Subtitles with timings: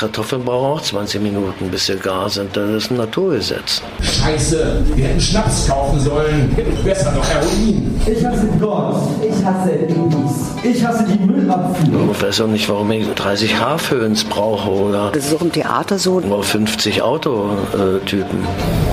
[0.00, 2.56] Kartoffeln brauchen auch 20 Minuten, bis sie gar sind.
[2.56, 3.82] Das ist ein Naturgesetz.
[4.00, 6.56] Scheiße, wir hätten Schnaps kaufen sollen.
[6.82, 8.00] Besser noch Heroin.
[8.06, 8.96] Ich hasse Gott.
[9.20, 10.46] Ich hasse Babys.
[10.62, 12.12] Ich hasse die Müllabfuhr.
[12.14, 15.98] Ich weiß auch nicht, warum ich 30 Haarföhns brauche oder, Das ist auch im Theater
[15.98, 16.12] so.
[16.12, 18.38] oder 50 Autotypen.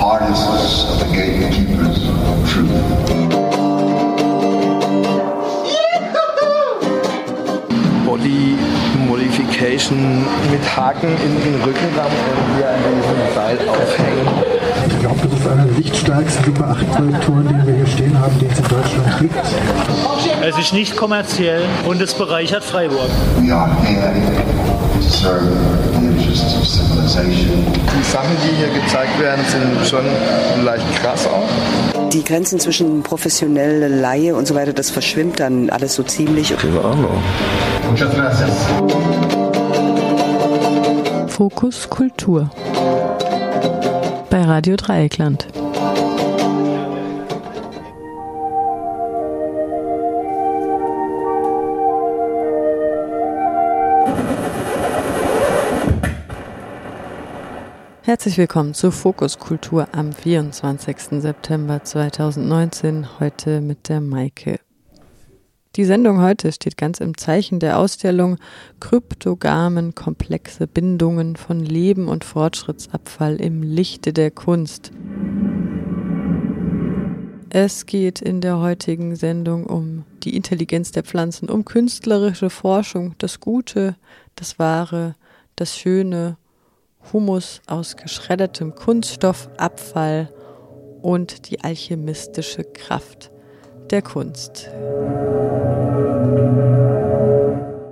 [0.02, 3.17] Artists are the gatekeepers of truth.
[9.78, 14.28] Modification mit Haken in den Rückenraum und hier an diesem Seil aufhängen.
[14.88, 18.40] Ich glaube, das ist einer der lichtstärksten Super 8 Projektoren, den wir hier stehen haben,
[18.40, 19.36] den es in Deutschland gibt.
[20.42, 23.10] Es ist nicht kommerziell und es bereichert Freiburg.
[23.40, 23.50] Die
[28.04, 30.06] Sachen, die hier gezeigt werden, sind schon
[30.66, 31.48] leicht krass auch.
[32.10, 36.56] Die Grenzen zwischen professionelle Laie und so weiter, das verschwimmt dann alles so ziemlich.
[36.58, 37.22] Keine Ahnung.
[37.90, 38.52] Muchas gracias.
[41.38, 42.50] Fokus Kultur
[44.32, 45.48] bei Radio Dreieckland.
[58.02, 61.22] Herzlich willkommen zu Fokus Kultur am 24.
[61.22, 64.58] September 2019, heute mit der Maike.
[65.78, 68.38] Die Sendung heute steht ganz im Zeichen der Ausstellung
[68.80, 74.90] Kryptogamen, komplexe Bindungen von Leben und Fortschrittsabfall im Lichte der Kunst.
[77.52, 83.40] Es geht in der heutigen Sendung um die Intelligenz der Pflanzen, um künstlerische Forschung, das
[83.40, 83.96] Gute,
[84.34, 85.14] das Wahre,
[85.58, 86.38] das Schöne,
[87.14, 90.34] Humus aus geschreddertem Kunststoffabfall
[91.04, 93.30] und die alchemistische Kraft
[93.92, 94.70] der Kunst.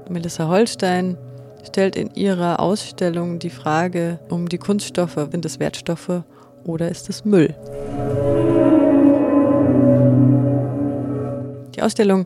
[0.09, 1.17] Melissa Holstein
[1.65, 6.23] stellt in ihrer Ausstellung die Frage um die Kunststoffe, sind es Wertstoffe
[6.63, 7.55] oder ist es Müll?
[11.75, 12.25] Die Ausstellung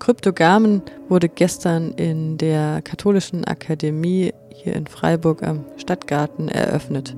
[0.00, 7.14] Kryptogamen wurde gestern in der Katholischen Akademie hier in Freiburg am Stadtgarten eröffnet.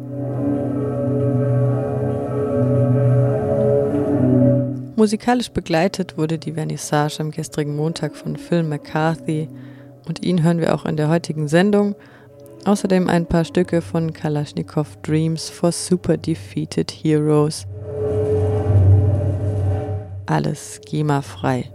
[5.02, 9.48] Musikalisch begleitet wurde die Vernissage am gestrigen Montag von Phil McCarthy
[10.06, 11.96] und ihn hören wir auch in der heutigen Sendung.
[12.66, 17.66] Außerdem ein paar Stücke von Kalashnikov Dreams for Super Defeated Heroes.
[20.26, 21.68] Alles GEMA-frei.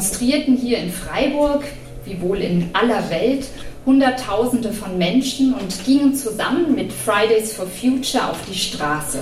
[0.00, 1.62] Demonstrierten hier in Freiburg,
[2.06, 3.46] wie wohl in aller Welt,
[3.84, 9.18] Hunderttausende von Menschen und gingen zusammen mit Fridays for Future auf die Straße.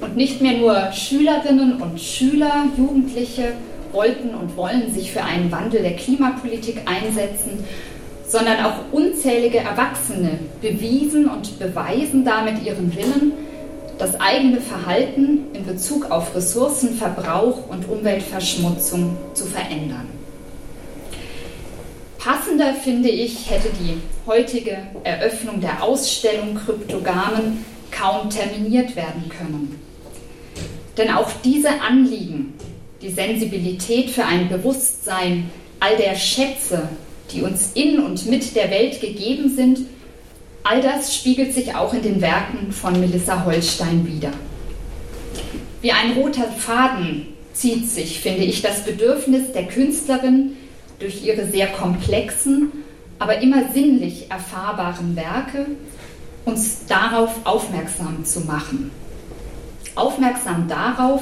[0.00, 3.52] Und nicht mehr nur Schülerinnen und Schüler, Jugendliche
[3.92, 7.62] wollten und wollen sich für einen Wandel der Klimapolitik einsetzen,
[8.26, 13.32] sondern auch unzählige Erwachsene bewiesen und beweisen damit ihren Willen,
[13.98, 15.43] das eigene Verhalten
[15.74, 20.06] Bezug auf Ressourcenverbrauch und Umweltverschmutzung zu verändern.
[22.16, 29.80] Passender finde ich, hätte die heutige Eröffnung der Ausstellung Kryptogamen kaum terminiert werden können.
[30.96, 32.54] Denn auch diese Anliegen,
[33.02, 36.88] die Sensibilität für ein Bewusstsein all der Schätze,
[37.32, 39.80] die uns in und mit der Welt gegeben sind,
[40.62, 44.30] all das spiegelt sich auch in den Werken von Melissa Holstein wider.
[45.84, 50.56] Wie ein roter Faden zieht sich, finde ich, das Bedürfnis der Künstlerin,
[50.98, 52.72] durch ihre sehr komplexen,
[53.18, 55.66] aber immer sinnlich erfahrbaren Werke
[56.46, 58.92] uns darauf aufmerksam zu machen.
[59.94, 61.20] Aufmerksam darauf,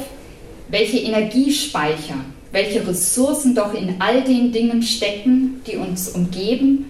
[0.69, 6.89] welche Energiespeicher, welche Ressourcen doch in all den Dingen stecken, die uns umgeben,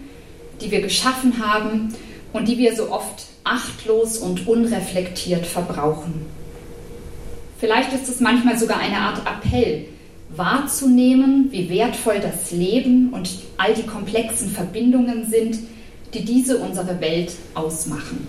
[0.60, 1.94] die wir geschaffen haben
[2.34, 6.41] und die wir so oft achtlos und unreflektiert verbrauchen.
[7.62, 9.86] Vielleicht ist es manchmal sogar eine Art Appell,
[10.30, 15.60] wahrzunehmen, wie wertvoll das Leben und all die komplexen Verbindungen sind,
[16.12, 18.26] die diese unsere Welt ausmachen.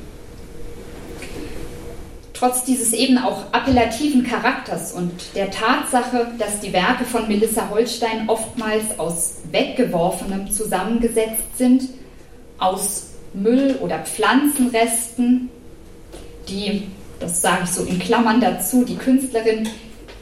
[2.36, 8.30] Trotz dieses eben auch appellativen Charakters und der Tatsache, dass die Werke von Melissa Holstein
[8.30, 11.86] oftmals aus Weggeworfenem zusammengesetzt sind,
[12.60, 15.50] aus Müll oder Pflanzenresten,
[16.48, 16.84] die,
[17.24, 19.70] das sage ich so in Klammern dazu, die Künstlerin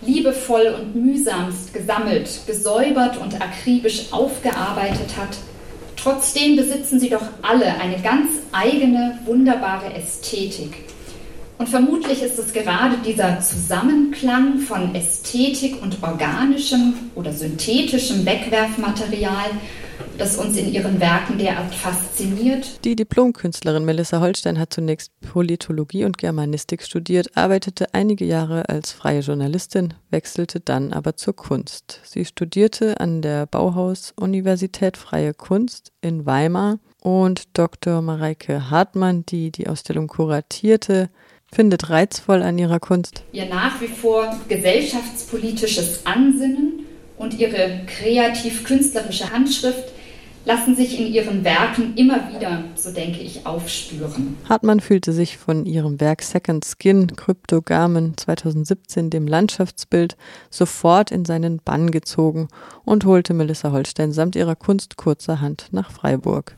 [0.02, 5.38] liebevoll und mühsamst gesammelt, gesäubert und akribisch aufgearbeitet hat,
[5.96, 10.86] trotzdem besitzen sie doch alle eine ganz eigene, wunderbare Ästhetik.
[11.58, 19.52] Und vermutlich ist es gerade dieser Zusammenklang von Ästhetik und organischem oder synthetischem Wegwerfmaterial,
[20.22, 22.86] das uns in ihren Werken derart fasziniert.
[22.86, 29.22] Die Diplomkünstlerin Melissa Holstein hat zunächst Politologie und Germanistik studiert, arbeitete einige Jahre als freie
[29.22, 32.02] Journalistin, wechselte dann aber zur Kunst.
[32.04, 38.04] Sie studierte an der Bauhaus-Universität Freie Kunst in Weimar und Dr.
[38.04, 41.10] Mareike Hartmann, die die Ausstellung kuratierte,
[41.52, 43.24] findet reizvoll an ihrer Kunst.
[43.32, 46.86] Ihr nach wie vor gesellschaftspolitisches Ansinnen
[47.18, 49.92] und ihre kreativ-künstlerische Handschrift
[50.46, 54.38] lassen sich in ihren Werken immer wieder, so denke ich, aufspüren.
[54.50, 60.18] Hartmann fühlte sich von ihrem Werk Second Skin Kryptogamen 2017 dem Landschaftsbild
[60.50, 62.48] sofort in seinen Bann gezogen
[62.84, 66.56] und holte Melissa Holstein samt ihrer Kunst kurzerhand nach Freiburg.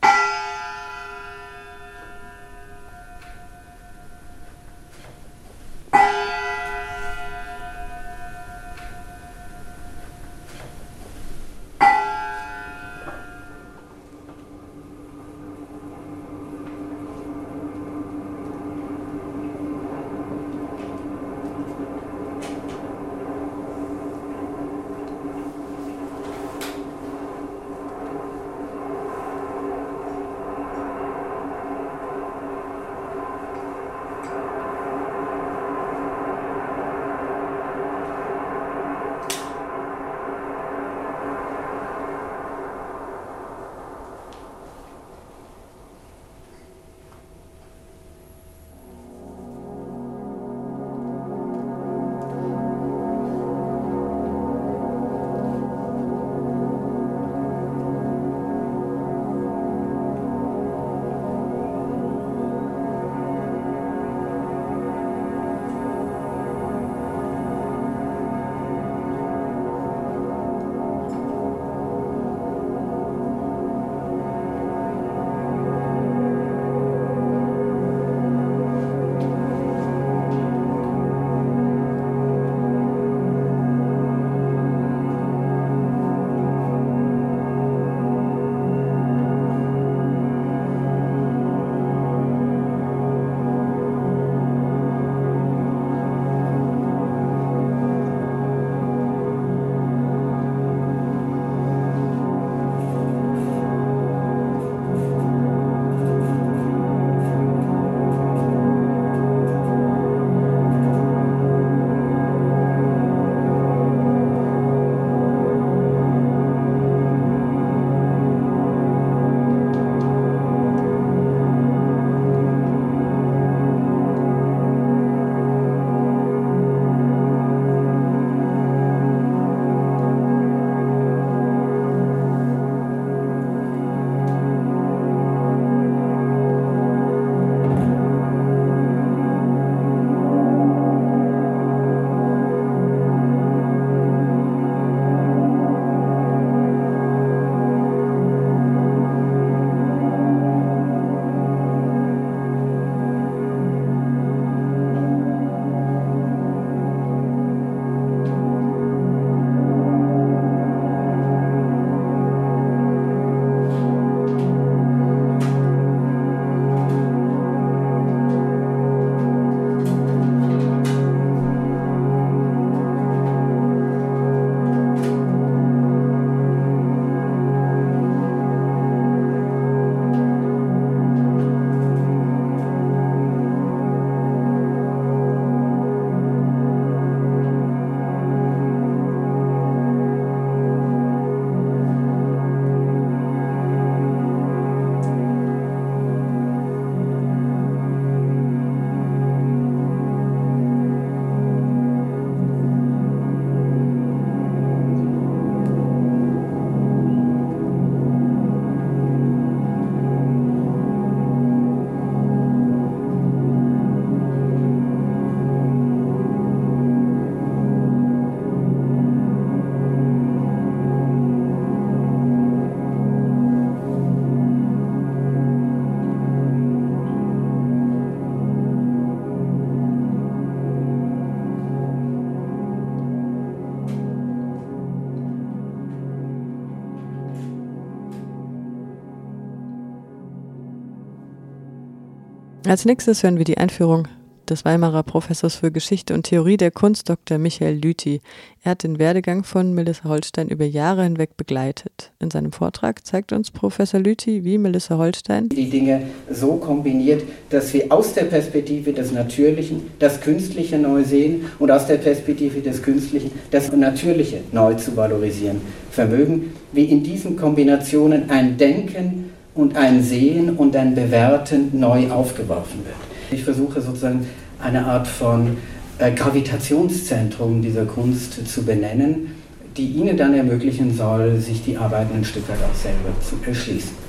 [242.74, 244.08] Als nächstes hören wir die Einführung
[244.50, 247.38] des Weimarer Professors für Geschichte und Theorie der Kunst Dr.
[247.38, 248.20] Michael Lüthi.
[248.64, 252.12] Er hat den Werdegang von Melissa Holstein über Jahre hinweg begleitet.
[252.18, 256.02] In seinem Vortrag zeigt uns Professor Lüthi, wie Melissa Holstein die Dinge
[256.32, 261.86] so kombiniert, dass wir aus der Perspektive des Natürlichen das Künstliche neu sehen und aus
[261.86, 265.62] der Perspektive des Künstlichen das Natürliche neu zu valorisieren
[265.92, 272.80] vermögen, wie in diesen Kombinationen ein Denken und ein Sehen und ein Bewerten neu aufgeworfen
[272.86, 272.96] wird.
[273.32, 274.26] Ich versuche sozusagen
[274.62, 275.58] eine Art von
[276.00, 279.36] äh, Gravitationszentrum dieser Kunst zu benennen,
[279.78, 284.04] die ihnen dann ermöglichen soll, sich die Arbeiten ein Stück weit auch selber zu erschließen.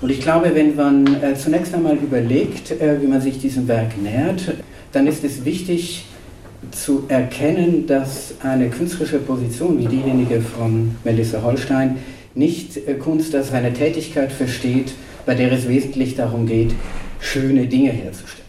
[0.00, 4.00] Und ich glaube, wenn man äh, zunächst einmal überlegt, äh, wie man sich diesem Werk
[4.00, 4.54] nähert,
[4.92, 6.06] dann ist es wichtig
[6.70, 11.96] zu erkennen, dass eine künstlerische Position wie diejenige von Melissa Holstein
[12.34, 14.92] nicht äh, Kunst als eine Tätigkeit versteht,
[15.26, 16.72] bei der es wesentlich darum geht,
[17.20, 18.48] schöne Dinge herzustellen.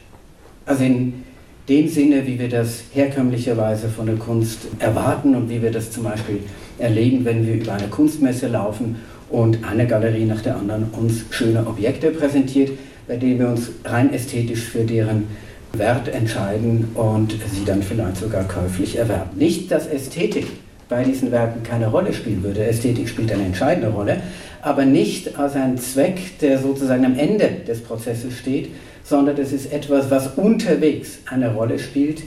[0.66, 1.24] Also in
[1.68, 6.04] dem Sinne, wie wir das herkömmlicherweise von der Kunst erwarten und wie wir das zum
[6.04, 6.40] Beispiel
[6.78, 8.98] erleben, wenn wir über eine Kunstmesse laufen
[9.30, 12.72] und eine Galerie nach der anderen uns schöne Objekte präsentiert,
[13.08, 15.28] bei denen wir uns rein ästhetisch für deren
[15.74, 19.38] Wert entscheiden und sie dann vielleicht sogar käuflich erwerben.
[19.38, 20.48] Nicht, dass Ästhetik
[20.90, 22.66] bei diesen Werken keine Rolle spielen würde.
[22.66, 24.22] Ästhetik spielt eine entscheidende Rolle,
[24.62, 28.70] aber nicht als ein Zweck, der sozusagen am Ende des Prozesses steht,
[29.04, 32.24] sondern es ist etwas, was unterwegs eine Rolle spielt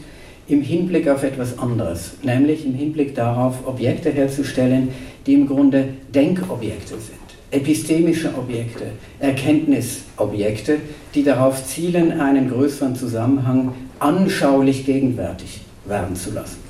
[0.48, 4.88] im Hinblick auf etwas anderes, nämlich im Hinblick darauf, Objekte herzustellen,
[5.26, 7.18] die im Grunde Denkobjekte sind,
[7.50, 8.86] epistemische Objekte,
[9.20, 10.78] Erkenntnisobjekte,
[11.14, 16.61] die darauf zielen, einen größeren Zusammenhang anschaulich gegenwärtig werden zu lassen.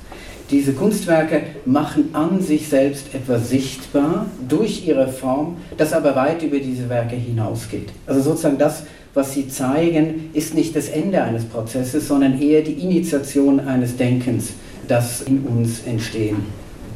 [0.52, 6.58] Diese Kunstwerke machen an sich selbst etwas sichtbar durch ihre Form, das aber weit über
[6.58, 7.88] diese Werke hinausgeht.
[8.06, 8.82] Also sozusagen das,
[9.14, 14.52] was sie zeigen, ist nicht das Ende eines Prozesses, sondern eher die Initiation eines Denkens,
[14.88, 16.44] das in uns entstehen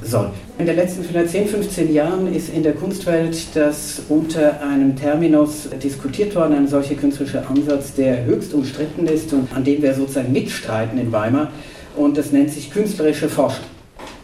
[0.02, 0.30] soll.
[0.58, 5.70] In den letzten vielleicht 10, 15 Jahren ist in der Kunstwelt das unter einem Terminus
[5.82, 10.30] diskutiert worden, ein solcher künstlerischer Ansatz, der höchst umstritten ist und an dem wir sozusagen
[10.30, 11.50] mitstreiten in Weimar,
[11.96, 13.64] und das nennt sich künstlerische Forschung.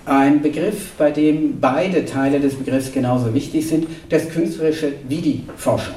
[0.05, 5.45] Ein Begriff, bei dem beide Teile des Begriffs genauso wichtig sind, das künstlerische wie die
[5.57, 5.95] Forschung.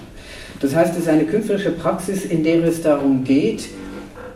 [0.60, 3.68] Das heißt, es ist eine künstlerische Praxis, in der es darum geht,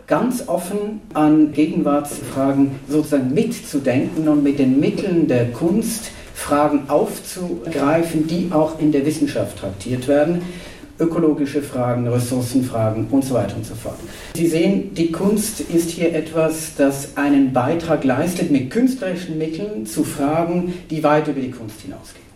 [0.06, 8.48] ganz offen an Gegenwartsfragen sozusagen mitzudenken und mit den Mitteln der Kunst Fragen aufzugreifen, die
[8.50, 10.42] auch in der Wissenschaft traktiert werden.
[11.00, 13.96] Ökologische Fragen, Ressourcenfragen und so weiter und so fort.
[14.34, 20.04] Sie sehen, die Kunst ist hier etwas, das einen Beitrag leistet, mit künstlerischen Mitteln zu
[20.04, 22.26] Fragen, die weit über die Kunst hinausgehen.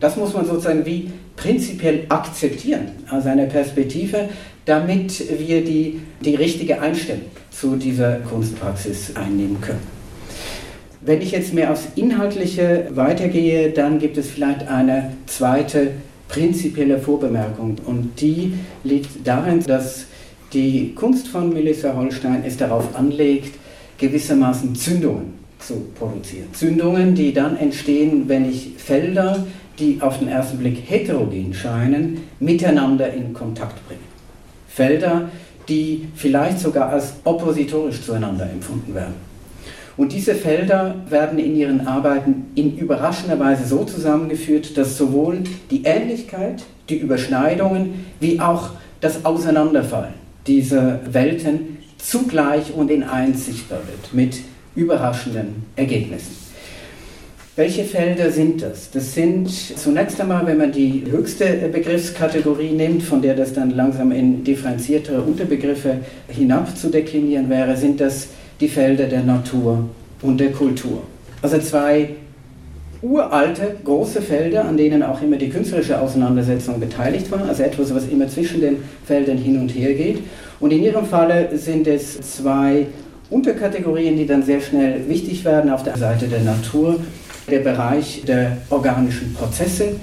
[0.00, 4.28] Das muss man sozusagen wie prinzipiell akzeptieren aus einer Perspektive,
[4.64, 9.94] damit wir die, die richtige Einstellung zu dieser Kunstpraxis einnehmen können.
[11.00, 15.90] Wenn ich jetzt mehr aufs Inhaltliche weitergehe, dann gibt es vielleicht eine zweite
[16.34, 20.06] prinzipielle Vorbemerkung und die liegt darin, dass
[20.52, 23.54] die Kunst von Melissa Holstein es darauf anlegt,
[23.98, 26.48] gewissermaßen Zündungen zu produzieren.
[26.52, 29.46] Zündungen, die dann entstehen, wenn ich Felder
[29.78, 34.04] die auf den ersten Blick heterogen scheinen, miteinander in Kontakt bringen.
[34.68, 35.28] Felder,
[35.68, 39.14] die vielleicht sogar als oppositorisch zueinander empfunden werden.
[39.96, 45.38] Und diese Felder werden in ihren Arbeiten in überraschender Weise so zusammengeführt, dass sowohl
[45.70, 48.70] die Ähnlichkeit, die Überschneidungen wie auch
[49.00, 50.14] das Auseinanderfallen
[50.46, 54.38] dieser Welten zugleich und in eins sichtbar wird, mit
[54.74, 56.44] überraschenden Ergebnissen.
[57.56, 58.90] Welche Felder sind das?
[58.90, 64.10] Das sind zunächst einmal, wenn man die höchste Begriffskategorie nimmt, von der das dann langsam
[64.10, 68.26] in differenziertere Unterbegriffe hinab zu deklinieren wäre, sind das
[68.60, 69.88] die Felder der Natur
[70.22, 71.02] und der Kultur.
[71.42, 72.10] Also zwei
[73.02, 78.06] uralte, große Felder, an denen auch immer die künstlerische Auseinandersetzung beteiligt war, also etwas, was
[78.06, 80.20] immer zwischen den Feldern hin und her geht.
[80.60, 82.86] Und in Ihrem Falle sind es zwei
[83.28, 86.98] Unterkategorien, die dann sehr schnell wichtig werden auf der Seite der Natur
[87.50, 89.96] der Bereich der organischen Prozesse,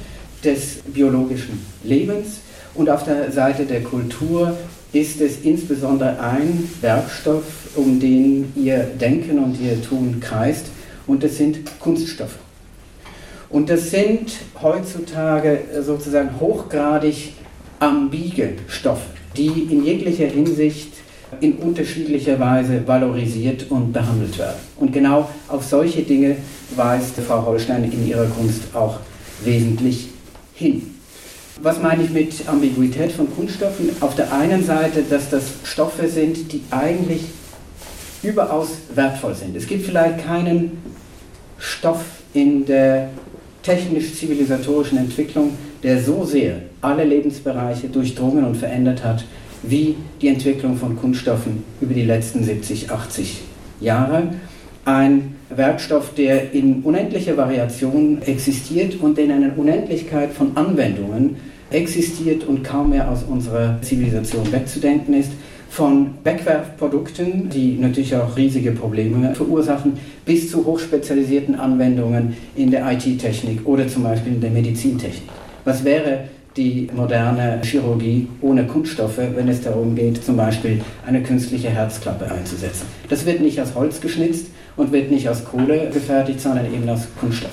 [0.43, 2.41] des biologischen Lebens
[2.73, 4.57] und auf der Seite der Kultur
[4.93, 7.43] ist es insbesondere ein Werkstoff,
[7.75, 10.65] um den ihr Denken und ihr Tun kreist
[11.07, 12.37] und das sind Kunststoffe.
[13.49, 14.31] Und das sind
[14.61, 17.33] heutzutage sozusagen hochgradig
[17.79, 20.93] ambige Stoffe, die in jeglicher Hinsicht
[21.39, 24.59] in unterschiedlicher Weise valorisiert und behandelt werden.
[24.77, 26.35] Und genau auf solche Dinge
[26.75, 28.99] weist Frau Holstein in ihrer Kunst auch
[29.43, 30.09] wesentlich
[30.53, 30.95] hin.
[31.63, 33.91] Was meine ich mit Ambiguität von Kunststoffen?
[33.99, 37.21] Auf der einen Seite, dass das Stoffe sind, die eigentlich
[38.23, 39.55] überaus wertvoll sind.
[39.55, 40.81] Es gibt vielleicht keinen
[41.59, 42.03] Stoff
[42.33, 43.09] in der
[43.61, 45.51] technisch-zivilisatorischen Entwicklung,
[45.83, 49.23] der so sehr alle Lebensbereiche durchdrungen und verändert hat,
[49.61, 53.41] wie die Entwicklung von Kunststoffen über die letzten 70, 80
[53.79, 54.33] Jahre.
[54.83, 61.37] Ein Werkstoff, der in unendlicher Variation existiert und in einer Unendlichkeit von Anwendungen
[61.71, 65.31] existiert und kaum mehr aus unserer Zivilisation wegzudenken ist
[65.69, 69.93] von Wegwerfprodukten, die natürlich auch riesige Probleme verursachen,
[70.25, 75.29] bis zu hochspezialisierten Anwendungen in der IT-Technik oder zum Beispiel in der Medizintechnik.
[75.63, 76.25] Was wäre
[76.57, 82.85] die moderne Chirurgie ohne Kunststoffe, wenn es darum geht, zum Beispiel eine künstliche Herzklappe einzusetzen?
[83.07, 84.47] Das wird nicht aus Holz geschnitzt
[84.81, 87.51] und wird nicht aus Kohle gefertigt, sondern eben aus Kunststoff.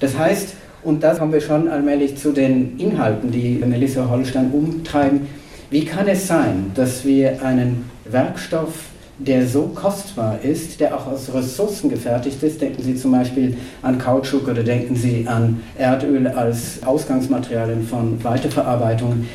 [0.00, 5.28] Das heißt, und da kommen wir schon allmählich zu den Inhalten, die Melissa Holstein umtreiben,
[5.70, 8.72] wie kann es sein, dass wir einen Werkstoff,
[9.18, 13.96] der so kostbar ist, der auch aus Ressourcen gefertigt ist, denken Sie zum Beispiel an
[13.98, 19.26] Kautschuk oder denken Sie an Erdöl als Ausgangsmaterialien von Weiterverarbeitung,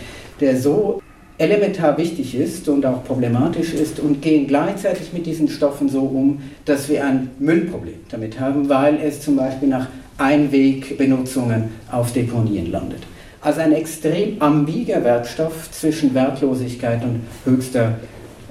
[0.41, 1.01] der so
[1.39, 6.41] elementar wichtig ist und auch problematisch ist und gehen gleichzeitig mit diesen Stoffen so um,
[6.65, 12.99] dass wir ein Müllproblem damit haben, weil es zum Beispiel nach Einwegbenutzungen auf Deponien landet.
[13.41, 17.97] Also ein extrem ambiger Werkstoff zwischen Wertlosigkeit und höchster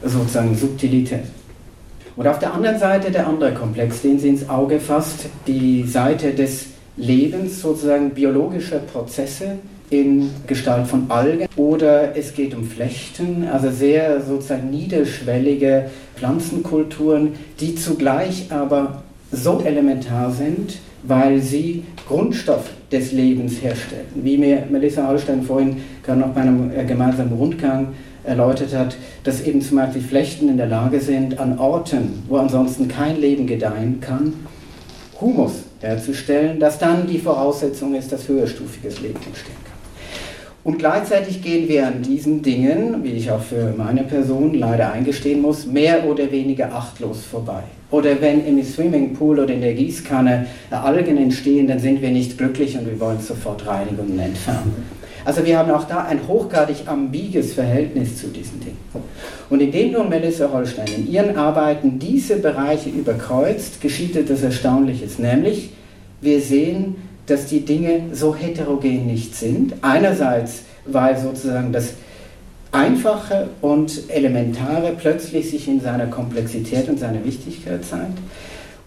[0.03, 1.25] sozusagen Subtilität.
[2.17, 6.33] Und auf der anderen Seite der andere Komplex, den sie ins Auge fasst, die Seite
[6.33, 9.59] des Lebens, sozusagen biologischer Prozesse
[9.91, 17.75] in Gestalt von Algen oder es geht um Flechten, also sehr sozusagen niederschwellige Pflanzenkulturen, die
[17.75, 24.07] zugleich aber so elementar sind, weil sie Grundstoff des Lebens herstellen.
[24.15, 27.89] Wie mir Melissa Hallstein vorhin gerade noch bei einem äh, gemeinsamen Rundgang
[28.25, 32.89] erläutert hat, dass eben zum Beispiel Flechten in der Lage sind, an Orten, wo ansonsten
[32.89, 34.35] kein Leben gedeihen kann,
[35.21, 39.68] Humus herzustellen, das dann die Voraussetzung ist, dass höherstufiges Leben entstehen kann.
[40.65, 45.41] Und gleichzeitig gehen wir an diesen Dingen, wie ich auch für meine Person leider eingestehen
[45.41, 47.63] muss, mehr oder weniger achtlos vorbei.
[47.91, 52.77] Oder wenn im Swimmingpool oder in der Gießkanne Algen entstehen, dann sind wir nicht glücklich
[52.77, 54.75] und wir wollen sofort reinigen und entfernen.
[55.25, 58.79] Also wir haben auch da ein hochgradig ambiges Verhältnis zu diesen Dingen.
[59.51, 65.71] Und indem nun Melissa Holstein in ihren Arbeiten diese Bereiche überkreuzt, geschieht etwas Erstaunliches, nämlich
[66.21, 66.97] wir sehen,
[67.29, 69.75] dass die Dinge so heterogen nicht sind.
[69.83, 71.93] Einerseits, weil sozusagen das
[72.73, 78.19] Einfache und Elementare plötzlich sich in seiner Komplexität und seiner Wichtigkeit zeigt.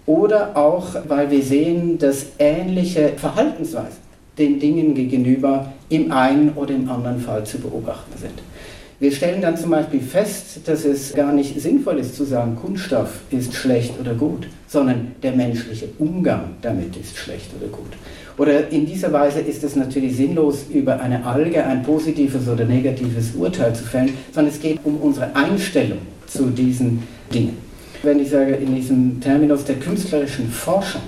[0.05, 4.01] Oder auch, weil wir sehen, dass ähnliche Verhaltensweisen
[4.37, 8.41] den Dingen gegenüber im einen oder im anderen Fall zu beobachten sind.
[8.99, 13.21] Wir stellen dann zum Beispiel fest, dass es gar nicht sinnvoll ist zu sagen, Kunststoff
[13.31, 17.93] ist schlecht oder gut, sondern der menschliche Umgang damit ist schlecht oder gut.
[18.41, 23.35] Oder in dieser Weise ist es natürlich sinnlos, über eine Alge ein positives oder negatives
[23.35, 27.55] Urteil zu fällen, sondern es geht um unsere Einstellung zu diesen Dingen.
[28.01, 31.03] Wenn ich sage, in diesem Terminus der künstlerischen Forschung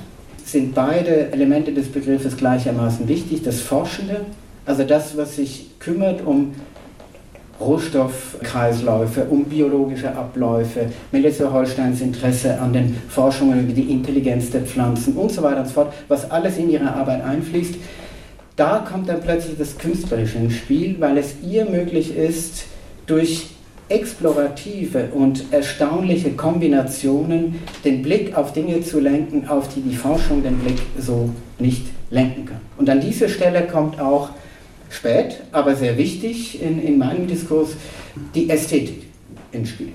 [0.45, 3.41] sind beide Elemente des Begriffes gleichermaßen wichtig.
[3.41, 4.27] Das Forschende,
[4.67, 6.53] also das, was sich kümmert um
[7.59, 15.15] Rohstoffkreisläufe, um biologische Abläufe, Melissa Holsteins Interesse an den Forschungen über die Intelligenz der Pflanzen
[15.15, 17.75] und so weiter und so fort, was alles in ihre Arbeit einfließt.
[18.55, 22.65] Da kommt dann plötzlich das Künstlerische ins Spiel, weil es ihr möglich ist,
[23.05, 23.47] durch
[23.89, 30.57] explorative und erstaunliche Kombinationen den Blick auf Dinge zu lenken, auf die die Forschung den
[30.59, 32.61] Blick so nicht lenken kann.
[32.77, 34.29] Und an dieser Stelle kommt auch
[34.93, 37.71] spät, aber sehr wichtig in, in meinem Diskurs,
[38.35, 39.03] die Ästhetik
[39.51, 39.91] ins Spiel.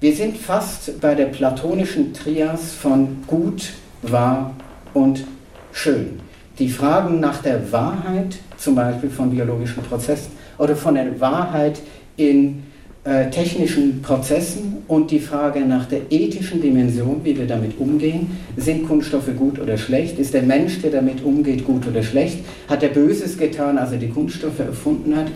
[0.00, 4.54] Wir sind fast bei der platonischen Trias von gut, wahr
[4.94, 5.24] und
[5.72, 6.20] schön.
[6.58, 11.80] Die Fragen nach der Wahrheit, zum Beispiel von biologischen Prozessen, oder von der Wahrheit
[12.16, 12.64] in
[13.04, 18.38] äh, technischen Prozessen und die Frage nach der ethischen Dimension, wie wir damit umgehen.
[18.56, 20.18] Sind Kunststoffe gut oder schlecht?
[20.18, 22.38] Ist der Mensch, der damit umgeht, gut oder schlecht?
[22.68, 25.26] Hat er Böses getan, als er die Kunststoffe erfunden hat?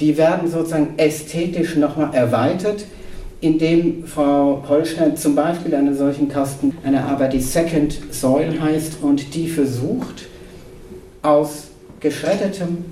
[0.00, 2.84] Die werden sozusagen ästhetisch nochmal erweitert,
[3.40, 9.34] indem Frau Holstein zum Beispiel einen solchen Kasten, eine Arbeit, die Second Soil heißt und
[9.34, 10.26] die versucht,
[11.22, 11.68] aus
[12.00, 12.84] geschreddertem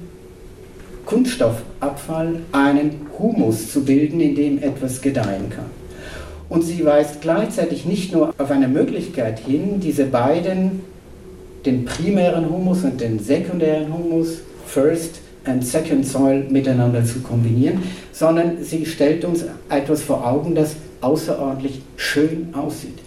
[1.06, 5.70] Kunststoffabfall einen Humus zu bilden, in dem etwas gedeihen kann.
[6.48, 10.80] Und sie weist gleichzeitig nicht nur auf eine Möglichkeit hin, diese beiden,
[11.64, 18.62] den primären Humus und den sekundären Humus, First and Second Soil miteinander zu kombinieren, sondern
[18.62, 22.98] sie stellt uns etwas vor Augen, das außerordentlich schön aussieht.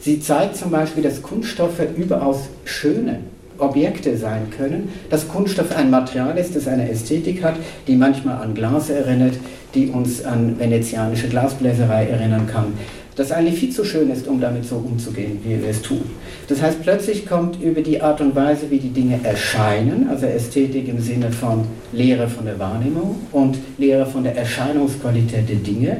[0.00, 3.20] Sie zeigt zum Beispiel, dass Kunststoffe überaus schöne
[3.62, 7.54] Objekte sein können, dass Kunststoff ein Material ist, das eine Ästhetik hat,
[7.86, 9.34] die manchmal an Glas erinnert,
[9.74, 12.74] die uns an venezianische Glasbläserei erinnern kann,
[13.16, 16.02] das eigentlich viel zu schön ist, um damit so umzugehen, wie wir es tun.
[16.48, 20.88] Das heißt, plötzlich kommt über die Art und Weise, wie die Dinge erscheinen, also Ästhetik
[20.88, 25.98] im Sinne von Lehre von der Wahrnehmung und Lehre von der Erscheinungsqualität der Dinge,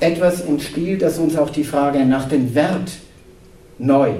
[0.00, 2.90] etwas ins Spiel, das uns auch die Frage nach dem Wert
[3.78, 4.10] neu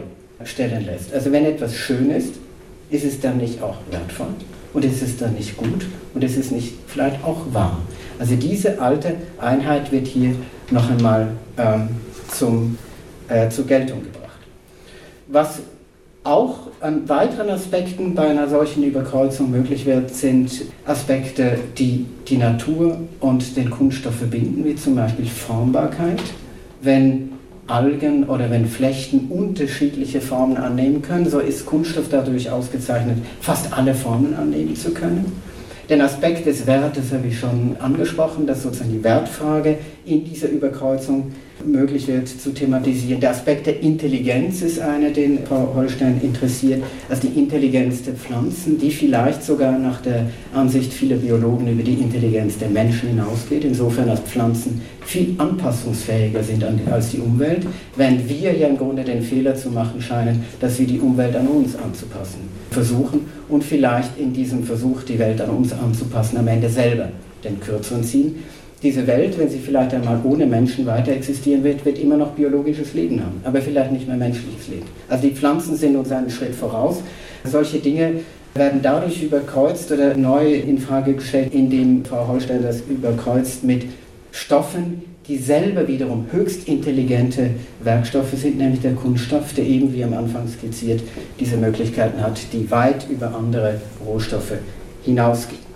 [0.45, 1.13] stellen lässt.
[1.13, 2.35] Also wenn etwas schön ist,
[2.93, 4.29] ist es dann nicht auch wertvoll
[4.73, 7.79] und ist es dann nicht gut und ist es nicht vielleicht auch wahr.
[8.19, 10.35] Also diese alte Einheit wird hier
[10.71, 11.29] noch einmal
[11.59, 11.89] ähm,
[12.29, 12.79] zum,
[13.29, 14.39] äh, zur Geltung gebracht.
[15.29, 15.61] Was
[16.25, 22.99] auch an weiteren Aspekten bei einer solchen Überkreuzung möglich wird, sind Aspekte, die die Natur
[23.19, 26.23] und den Kunststoff verbinden, wie zum Beispiel Formbarkeit.
[26.81, 27.33] Wenn
[27.73, 33.95] Algen oder wenn Flechten unterschiedliche Formen annehmen können, so ist Kunststoff dadurch ausgezeichnet, fast alle
[33.95, 35.41] Formen annehmen zu können.
[35.89, 41.33] Den Aspekt des Wertes habe ich schon angesprochen, dass sozusagen die Wertfrage in dieser Überkreuzung
[41.67, 43.21] möglich wird zu thematisieren.
[43.21, 46.83] Der Aspekt der Intelligenz ist einer, den Frau Holstein interessiert.
[47.09, 51.95] Also die Intelligenz der Pflanzen, die vielleicht sogar nach der Ansicht vieler Biologen über die
[51.95, 53.65] Intelligenz der Menschen hinausgeht.
[53.65, 59.23] Insofern, dass Pflanzen viel anpassungsfähiger sind als die Umwelt, während wir ja im Grunde den
[59.23, 64.33] Fehler zu machen scheinen, dass wir die Umwelt an uns anzupassen versuchen und vielleicht in
[64.33, 67.09] diesem Versuch, die Welt an uns anzupassen, am Ende selber
[67.45, 68.37] den Kürzeren ziehen
[68.83, 72.95] diese Welt, wenn sie vielleicht einmal ohne Menschen weiter existieren wird, wird immer noch biologisches
[72.95, 74.87] Leben haben, aber vielleicht nicht mehr menschliches Leben.
[75.09, 77.01] Also die Pflanzen sind uns einen Schritt voraus.
[77.45, 78.21] Solche Dinge
[78.55, 83.87] werden dadurch überkreuzt oder neu in Frage gestellt, indem Frau Holstein das überkreuzt mit
[84.33, 87.51] Stoffen, die selber wiederum höchst intelligente
[87.83, 91.03] Werkstoffe sind, nämlich der Kunststoff, der eben wie am Anfang skizziert
[91.39, 94.55] diese Möglichkeiten hat, die weit über andere Rohstoffe
[95.05, 95.72] hinausgehen.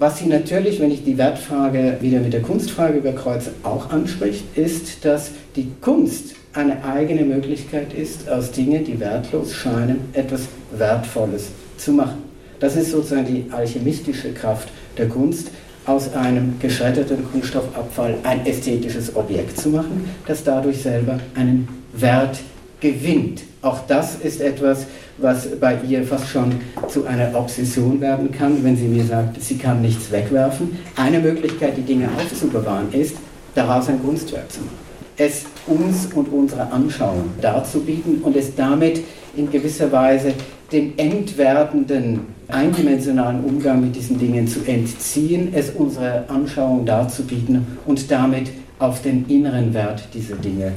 [0.00, 5.04] Was sie natürlich, wenn ich die Wertfrage wieder mit der Kunstfrage überkreuze, auch anspricht, ist,
[5.04, 11.92] dass die Kunst eine eigene Möglichkeit ist, aus Dingen, die wertlos scheinen, etwas Wertvolles zu
[11.92, 12.22] machen.
[12.60, 15.48] Das ist sozusagen die alchemistische Kraft der Kunst,
[15.84, 22.38] aus einem geschredderten Kunststoffabfall ein ästhetisches Objekt zu machen, das dadurch selber einen Wert
[22.80, 23.42] gewinnt.
[23.62, 24.86] Auch das ist etwas,
[25.18, 29.58] was bei ihr fast schon zu einer Obsession werden kann, wenn sie mir sagt, sie
[29.58, 30.78] kann nichts wegwerfen.
[30.96, 33.16] Eine Möglichkeit, die Dinge aufzubewahren, ist,
[33.54, 34.88] daraus ein Kunstwerk zu machen.
[35.16, 39.02] Es uns und unserer Anschauung darzubieten und es damit
[39.36, 40.32] in gewisser Weise
[40.70, 48.50] dem entwerdenden, eindimensionalen Umgang mit diesen Dingen zu entziehen, es unserer Anschauung darzubieten und damit
[48.78, 50.72] auf den inneren Wert dieser Dinge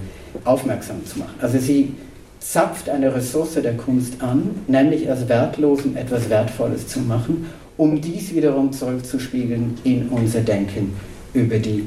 [0.46, 1.36] aufmerksam zu machen.
[1.42, 1.94] Also sie
[2.40, 7.46] zapft eine Ressource der Kunst an, nämlich aus Wertlosen etwas Wertvolles zu machen,
[7.78, 10.94] um dies wiederum zurückzuspiegeln in unser Denken
[11.34, 11.84] über die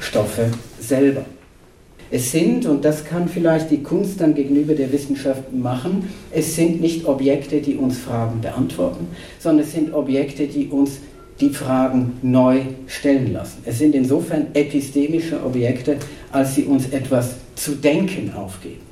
[0.00, 1.24] Stoffe selber.
[2.10, 6.80] Es sind, und das kann vielleicht die Kunst dann gegenüber der Wissenschaft machen, es sind
[6.80, 10.98] nicht Objekte, die uns Fragen beantworten, sondern es sind Objekte, die uns
[11.40, 13.58] die Fragen neu stellen lassen.
[13.64, 15.96] Es sind insofern epistemische Objekte,
[16.34, 18.84] als sie uns etwas zu denken aufgeben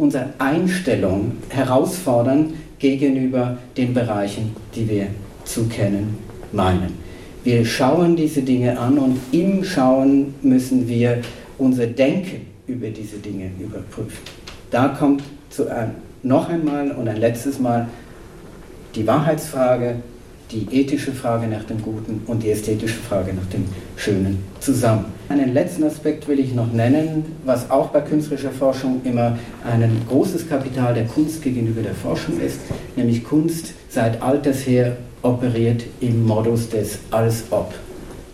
[0.00, 5.08] unsere Einstellung herausfordern gegenüber den Bereichen, die wir
[5.44, 6.16] zu kennen
[6.52, 6.98] meinen.
[7.44, 11.20] Wir schauen diese Dinge an und im Schauen müssen wir
[11.58, 14.18] unser Denken über diese Dinge überprüfen.
[14.70, 17.88] Da kommt zu ein, noch einmal und ein letztes Mal
[18.94, 19.96] die Wahrheitsfrage,
[20.50, 23.64] die ethische Frage nach dem Guten und die ästhetische Frage nach dem
[23.96, 25.19] Schönen zusammen.
[25.30, 30.48] Einen letzten Aspekt will ich noch nennen, was auch bei künstlerischer Forschung immer ein großes
[30.48, 32.58] Kapital der Kunst gegenüber der Forschung ist,
[32.96, 37.72] nämlich Kunst seit alters her operiert im Modus des Als-Ob,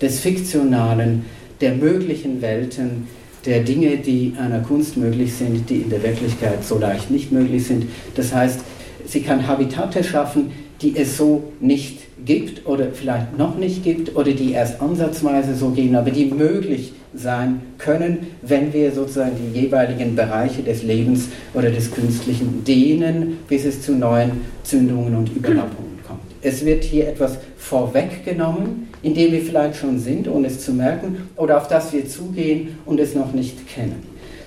[0.01, 1.27] des Fiktionalen,
[1.61, 3.09] der möglichen Welten,
[3.45, 7.67] der Dinge, die einer Kunst möglich sind, die in der Wirklichkeit so leicht nicht möglich
[7.67, 7.85] sind.
[8.15, 8.61] Das heißt,
[9.05, 14.33] sie kann Habitate schaffen, die es so nicht gibt oder vielleicht noch nicht gibt oder
[14.33, 20.17] die erst ansatzweise so gehen, aber die möglich sein können, wenn wir sozusagen die jeweiligen
[20.17, 24.33] Bereiche des Lebens oder des Künstlichen dehnen, bis es zu neuen
[24.65, 26.21] Zündungen und Überlappungen kommt.
[26.41, 31.29] Es wird hier etwas vorweggenommen, in dem wir vielleicht schon sind, ohne es zu merken,
[31.37, 34.03] oder auf das wir zugehen und es noch nicht kennen.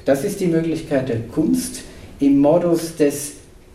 [0.05, 1.83] Das ist die Möglichkeit der Kunst
[2.19, 3.33] im Modus des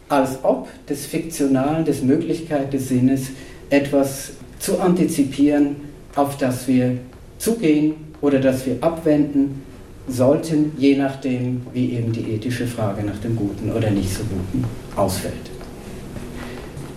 [0.08, 3.30] als ob des Fiktionalen, des Möglichkeit des Sinnes
[3.74, 5.76] etwas zu antizipieren,
[6.14, 6.98] auf das wir
[7.38, 9.62] zugehen oder das wir abwenden
[10.06, 14.64] sollten, je nachdem, wie eben die ethische Frage nach dem Guten oder nicht so Guten
[14.96, 15.50] ausfällt.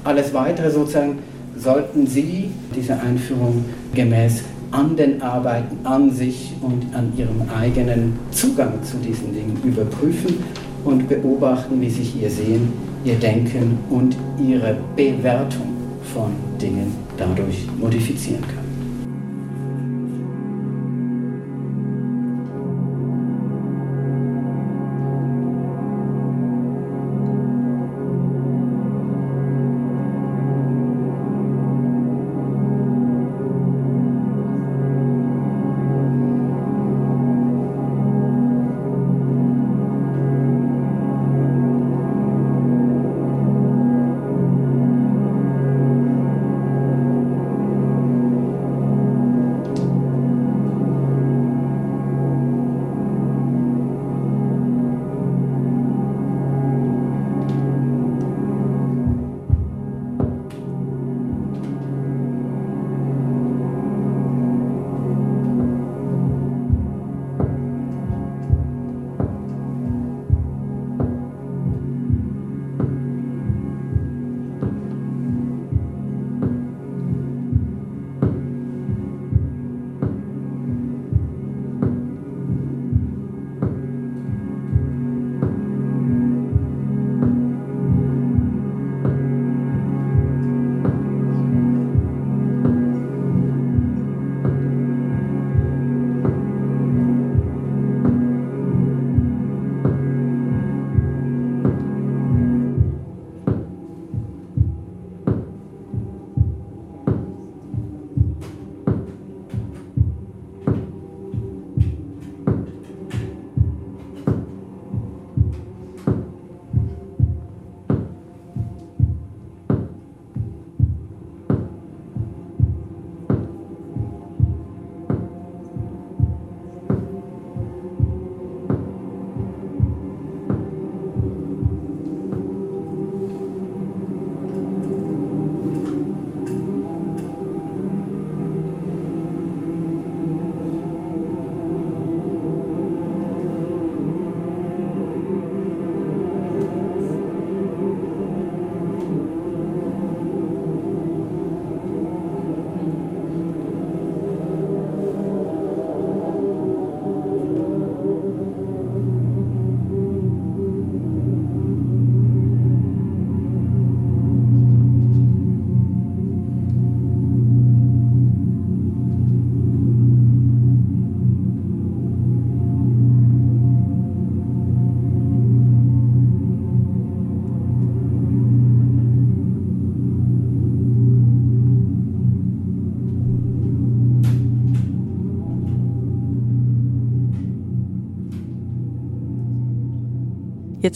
[0.03, 1.19] Alles Weitere sozusagen
[1.57, 8.83] sollten Sie diese Einführung gemäß an den Arbeiten an sich und an Ihrem eigenen Zugang
[8.83, 10.43] zu diesen Dingen überprüfen
[10.85, 12.71] und beobachten, wie sich Ihr Sehen,
[13.03, 15.76] Ihr Denken und Ihre Bewertung
[16.13, 18.66] von Dingen dadurch modifizieren kann.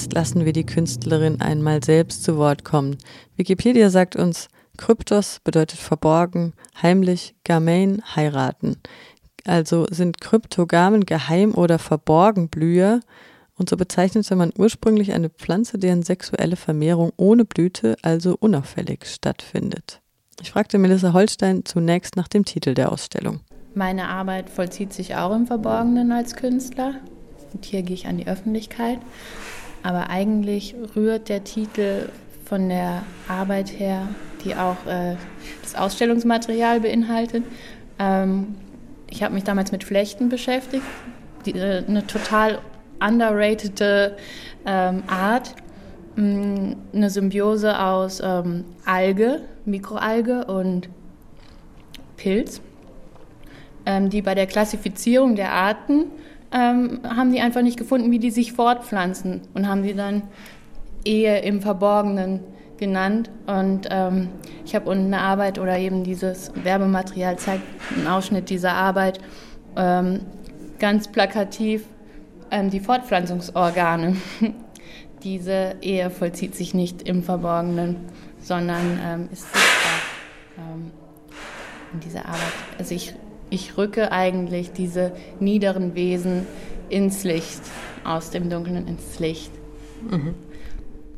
[0.01, 2.97] Jetzt lassen wir die Künstlerin einmal selbst zu Wort kommen.
[3.35, 8.77] Wikipedia sagt uns, Kryptos bedeutet verborgen, heimlich, Gamein heiraten.
[9.45, 13.01] Also sind Kryptogamen geheim oder verborgen Blüher
[13.55, 20.01] und so bezeichnete man ursprünglich eine Pflanze, deren sexuelle Vermehrung ohne Blüte, also unauffällig stattfindet.
[20.41, 23.41] Ich fragte Melissa Holstein zunächst nach dem Titel der Ausstellung.
[23.75, 26.95] Meine Arbeit vollzieht sich auch im Verborgenen als Künstler.
[27.53, 28.97] Und hier gehe ich an die Öffentlichkeit.
[29.83, 32.09] Aber eigentlich rührt der Titel
[32.45, 34.07] von der Arbeit her,
[34.43, 35.15] die auch äh,
[35.61, 37.43] das Ausstellungsmaterial beinhaltet.
[37.97, 38.55] Ähm,
[39.09, 40.83] ich habe mich damals mit Flechten beschäftigt,
[41.45, 42.59] die, äh, eine total
[42.99, 43.81] underrated
[44.65, 45.55] ähm, Art,
[46.15, 50.89] mh, mm, eine Symbiose aus ähm, Alge, Mikroalge und
[52.17, 52.61] Pilz,
[53.85, 56.05] ähm, die bei der Klassifizierung der Arten
[56.51, 60.23] ähm, haben die einfach nicht gefunden, wie die sich fortpflanzen und haben sie dann
[61.05, 62.41] Ehe im Verborgenen
[62.77, 63.29] genannt.
[63.47, 64.29] Und ähm,
[64.65, 67.63] ich habe unten eine Arbeit oder eben dieses Werbematerial zeigt
[67.95, 69.19] einen Ausschnitt dieser Arbeit
[69.77, 70.21] ähm,
[70.79, 71.85] ganz plakativ
[72.49, 74.17] ähm, die Fortpflanzungsorgane.
[75.23, 77.97] Diese Ehe vollzieht sich nicht im Verborgenen,
[78.41, 79.91] sondern ähm, ist sichtbar
[80.57, 80.91] ähm,
[81.93, 82.53] in dieser Arbeit.
[82.79, 83.13] Also ich
[83.51, 86.47] ich rücke eigentlich diese niederen Wesen
[86.89, 87.61] ins Licht,
[88.03, 89.51] aus dem Dunklen ins Licht.
[90.09, 90.33] Mhm.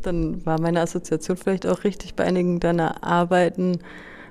[0.02, 3.80] Dann war meine Assoziation vielleicht auch richtig bei einigen deiner Arbeiten.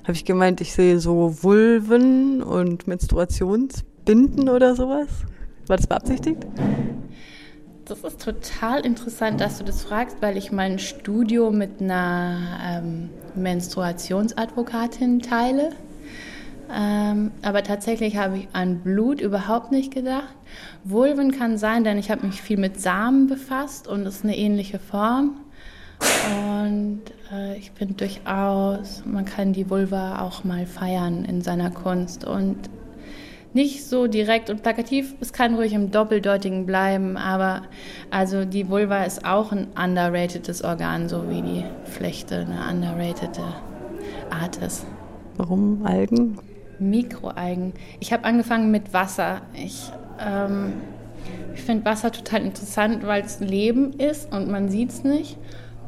[0.03, 5.09] habe ich gemeint, ich sehe so Vulven und Menstruationsbinden oder sowas.
[5.69, 6.45] War das beabsichtigt?
[7.85, 13.11] Das ist total interessant, dass du das fragst, weil ich mein Studio mit einer ähm,
[13.35, 15.71] Menstruationsadvokatin teile.
[16.75, 20.35] Ähm, aber tatsächlich habe ich an Blut überhaupt nicht gedacht.
[20.85, 24.37] Vulven kann sein, denn ich habe mich viel mit Samen befasst und es ist eine
[24.37, 25.37] ähnliche Form.
[26.01, 32.25] Und äh, ich bin durchaus, man kann die Vulva auch mal feiern in seiner Kunst
[32.25, 32.57] und
[33.55, 37.63] nicht so direkt und plakativ, es kann ruhig im Doppeldeutigen bleiben, aber
[38.11, 43.45] also die Vulva ist auch ein underratedes Organ, so wie die Flechte eine underratede
[44.31, 44.87] Art ist.
[45.37, 46.39] Warum Algen?
[46.91, 47.73] Mikroalgen.
[48.01, 49.43] Ich habe angefangen mit Wasser.
[49.55, 49.91] Ich,
[50.21, 50.75] ähm,
[51.55, 55.39] ich finde Wasser total interessant, weil es Leben ist und man sieht es nicht.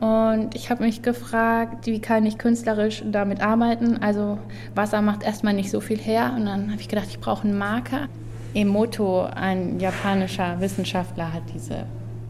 [0.00, 3.98] Und ich habe mich gefragt, wie kann ich künstlerisch damit arbeiten?
[4.02, 4.38] Also
[4.74, 6.35] Wasser macht erstmal nicht so viel her.
[6.37, 8.09] Und dann habe ich gedacht, ich brauche einen Marker.
[8.54, 11.87] Emoto, ein japanischer Wissenschaftler, hat diese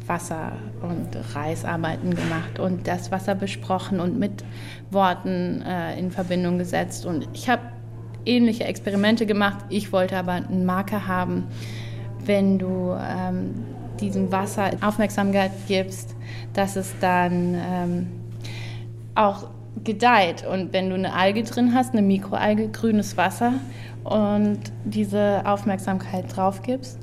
[0.06, 4.44] Wasser- und Reisarbeiten gemacht und das Wasser besprochen und mit
[4.90, 7.06] Worten äh, in Verbindung gesetzt.
[7.06, 7.62] Und ich habe
[8.26, 9.58] ähnliche Experimente gemacht.
[9.68, 11.44] Ich wollte aber einen Marker haben,
[12.24, 13.54] wenn du ähm,
[14.00, 16.14] diesem Wasser Aufmerksamkeit gibst,
[16.52, 18.06] dass es dann ähm,
[19.14, 19.48] auch
[19.82, 20.44] gedeiht.
[20.46, 23.54] Und wenn du eine Alge drin hast, eine Mikroalge, grünes Wasser
[24.04, 26.98] und diese Aufmerksamkeit drauf gibst,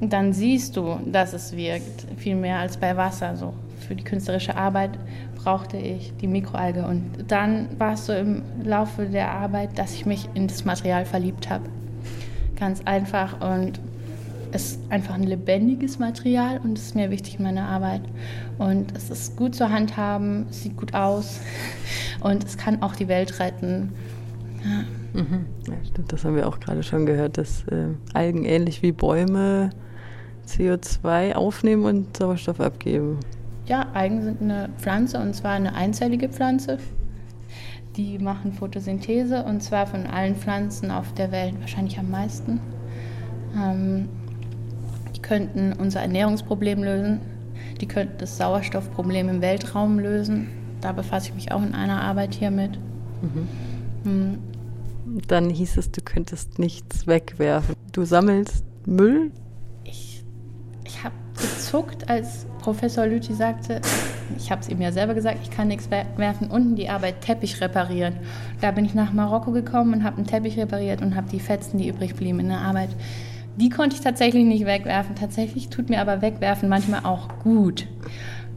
[0.00, 3.36] dann siehst du, dass es wirkt, viel mehr als bei Wasser.
[3.36, 3.54] So
[3.92, 4.92] für die künstlerische Arbeit
[5.34, 10.06] brauchte ich die Mikroalge und dann war es so im Laufe der Arbeit, dass ich
[10.06, 11.64] mich in das Material verliebt habe.
[12.58, 13.78] Ganz einfach und
[14.52, 18.00] ist einfach ein lebendiges Material und das ist mir wichtig in meiner Arbeit.
[18.56, 21.40] Und es ist gut zur Handhaben, es sieht gut aus
[22.20, 23.92] und es kann auch die Welt retten.
[24.64, 25.20] Ja.
[25.20, 25.44] Mhm.
[25.66, 29.68] ja stimmt, das haben wir auch gerade schon gehört, dass äh, Algen ähnlich wie Bäume
[30.48, 33.18] CO2 aufnehmen und Sauerstoff abgeben.
[33.66, 36.78] Ja, Algen sind eine Pflanze und zwar eine einzellige Pflanze.
[37.96, 42.60] Die machen Photosynthese und zwar von allen Pflanzen auf der Welt wahrscheinlich am meisten.
[43.56, 44.08] Ähm,
[45.14, 47.20] die könnten unser Ernährungsproblem lösen.
[47.80, 50.48] Die könnten das Sauerstoffproblem im Weltraum lösen.
[50.80, 52.78] Da befasse ich mich auch in einer Arbeit hier mit.
[53.22, 53.48] Mhm.
[54.04, 54.38] Mhm.
[55.28, 57.74] Dann hieß es, du könntest nichts wegwerfen.
[57.92, 59.30] Du sammelst Müll?
[59.84, 60.24] Ich,
[60.84, 63.80] ich habe gezuckt, als Professor Lüthi sagte,
[64.36, 67.60] ich habe es ihm ja selber gesagt, ich kann nichts werfen, unten die Arbeit Teppich
[67.60, 68.14] reparieren.
[68.60, 71.78] Da bin ich nach Marokko gekommen und habe einen Teppich repariert und habe die Fetzen,
[71.78, 72.90] die übrig blieben in der Arbeit,
[73.56, 75.14] die konnte ich tatsächlich nicht wegwerfen.
[75.14, 77.86] Tatsächlich tut mir aber wegwerfen manchmal auch gut.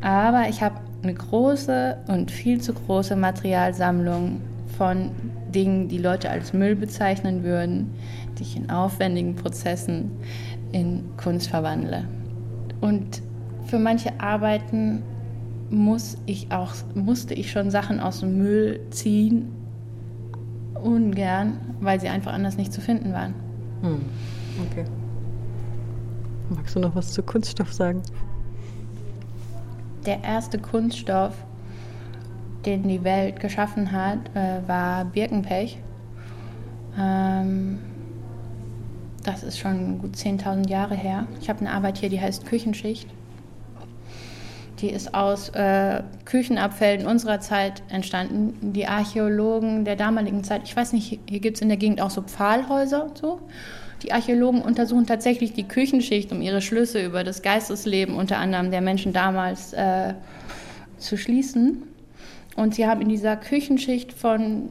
[0.02, 4.42] Aber ich habe eine große und viel zu große Materialsammlung
[4.78, 5.12] von
[5.54, 7.94] Dingen, die Leute als Müll bezeichnen würden,
[8.38, 10.12] die ich in aufwendigen Prozessen
[10.72, 12.06] in Kunst verwandle.
[12.82, 13.22] Und
[13.66, 15.04] für manche Arbeiten
[15.70, 19.52] muss ich auch, musste ich schon Sachen aus dem Müll ziehen,
[20.84, 23.34] ungern, weil sie einfach anders nicht zu finden waren.
[23.82, 24.06] Hm.
[24.70, 24.86] Okay.
[26.50, 28.02] Magst du noch was zu Kunststoff sagen?
[30.06, 31.34] Der erste Kunststoff,
[32.66, 35.80] den die Welt geschaffen hat, äh, war Birkenpech.
[36.98, 37.80] Ähm,
[39.26, 41.28] das ist schon gut 10.000 Jahre her.
[41.42, 43.08] Ich habe eine Arbeit hier, die heißt Küchenschicht.
[44.80, 48.74] Die ist aus äh, Küchenabfällen unserer Zeit entstanden.
[48.74, 52.10] Die Archäologen der damaligen Zeit, ich weiß nicht, hier gibt es in der Gegend auch
[52.10, 53.40] so Pfahlhäuser und so.
[54.04, 58.82] Die Archäologen untersuchen tatsächlich die Küchenschicht, um ihre Schlüsse über das Geistesleben unter anderem der
[58.82, 60.14] Menschen damals äh,
[60.98, 61.84] zu schließen.
[62.56, 64.70] Und sie haben in dieser Küchenschicht von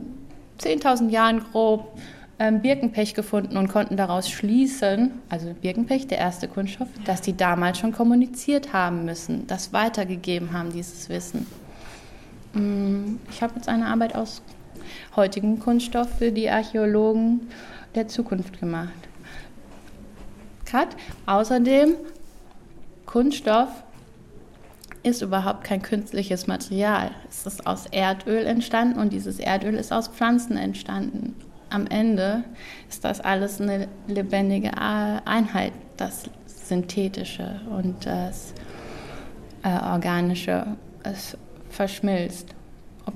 [0.60, 1.98] 10.000 Jahren grob
[2.38, 7.92] Birkenpech gefunden und konnten daraus schließen, also Birkenpech, der erste Kunststoff, dass die damals schon
[7.92, 11.46] kommuniziert haben müssen, das weitergegeben haben, dieses Wissen.
[12.54, 14.42] Mm, ich habe jetzt eine Arbeit aus
[15.14, 17.48] heutigem Kunststoff für die Archäologen
[17.94, 18.90] der Zukunft gemacht.
[20.64, 20.88] Cut.
[21.26, 21.94] Außerdem,
[23.06, 23.68] Kunststoff
[25.04, 27.12] ist überhaupt kein künstliches Material.
[27.28, 31.36] Es ist aus Erdöl entstanden und dieses Erdöl ist aus Pflanzen entstanden
[31.74, 32.44] am Ende
[32.88, 38.54] ist das alles eine lebendige Einheit, das Synthetische und das
[39.64, 40.66] äh, Organische.
[41.02, 41.36] Es
[41.68, 42.54] verschmilzt.
[43.06, 43.14] Ob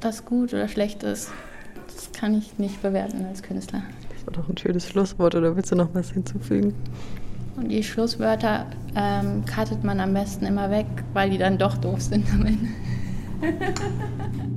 [0.00, 1.30] das gut oder schlecht ist,
[1.88, 3.82] das kann ich nicht bewerten als Künstler.
[4.10, 6.74] Das war doch ein schönes Schlusswort, oder willst du noch was hinzufügen?
[7.56, 12.00] Und die Schlusswörter ähm, cuttet man am besten immer weg, weil die dann doch doof
[12.00, 12.68] sind am Ende.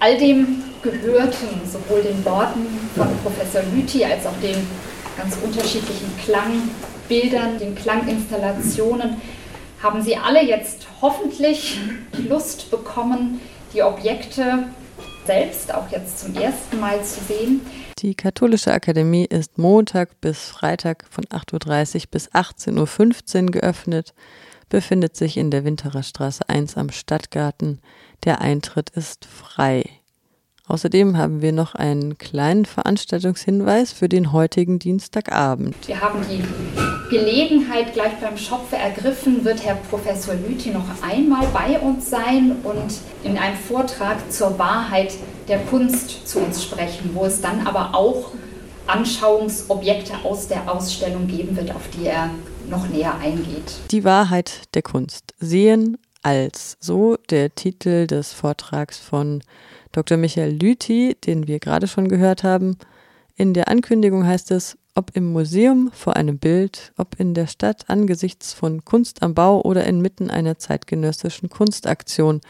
[0.00, 4.56] All dem gehörten sowohl den Worten von Professor Lüthi als auch den
[5.18, 9.20] ganz unterschiedlichen Klangbildern, den Klanginstallationen,
[9.82, 11.78] haben Sie alle jetzt hoffentlich
[12.28, 13.42] Lust bekommen,
[13.74, 14.64] die Objekte
[15.26, 17.60] selbst auch jetzt zum ersten Mal zu sehen.
[17.98, 24.14] Die Katholische Akademie ist Montag bis Freitag von 8.30 Uhr bis 18.15 Uhr geöffnet,
[24.70, 27.80] befindet sich in der Winterer Straße 1 am Stadtgarten.
[28.24, 29.84] Der Eintritt ist frei.
[30.66, 35.74] Außerdem haben wir noch einen kleinen Veranstaltungshinweis für den heutigen Dienstagabend.
[35.88, 36.44] Wir haben die
[37.10, 43.00] Gelegenheit gleich beim Schopfe ergriffen, wird Herr Professor Lüthi noch einmal bei uns sein und
[43.24, 45.14] in einem Vortrag zur Wahrheit
[45.48, 48.30] der Kunst zu uns sprechen, wo es dann aber auch
[48.86, 52.30] Anschauungsobjekte aus der Ausstellung geben wird, auf die er
[52.68, 53.72] noch näher eingeht.
[53.90, 55.34] Die Wahrheit der Kunst.
[55.40, 59.42] Sehen als so der Titel des Vortrags von
[59.92, 60.16] Dr.
[60.16, 62.76] Michael Lüthi, den wir gerade schon gehört haben.
[63.36, 67.88] In der Ankündigung heißt es, ob im Museum vor einem Bild, ob in der Stadt
[67.88, 72.40] angesichts von Kunst am Bau oder inmitten einer zeitgenössischen Kunstaktion.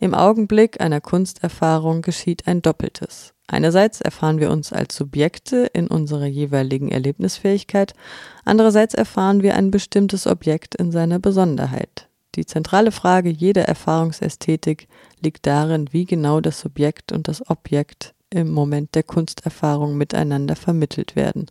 [0.00, 3.34] Im Augenblick einer Kunsterfahrung geschieht ein Doppeltes.
[3.48, 7.94] Einerseits erfahren wir uns als Subjekte in unserer jeweiligen Erlebnisfähigkeit,
[8.44, 12.07] andererseits erfahren wir ein bestimmtes Objekt in seiner Besonderheit.
[12.34, 14.88] Die zentrale Frage jeder Erfahrungsästhetik
[15.20, 21.16] liegt darin, wie genau das Subjekt und das Objekt im Moment der Kunsterfahrung miteinander vermittelt
[21.16, 21.46] werden.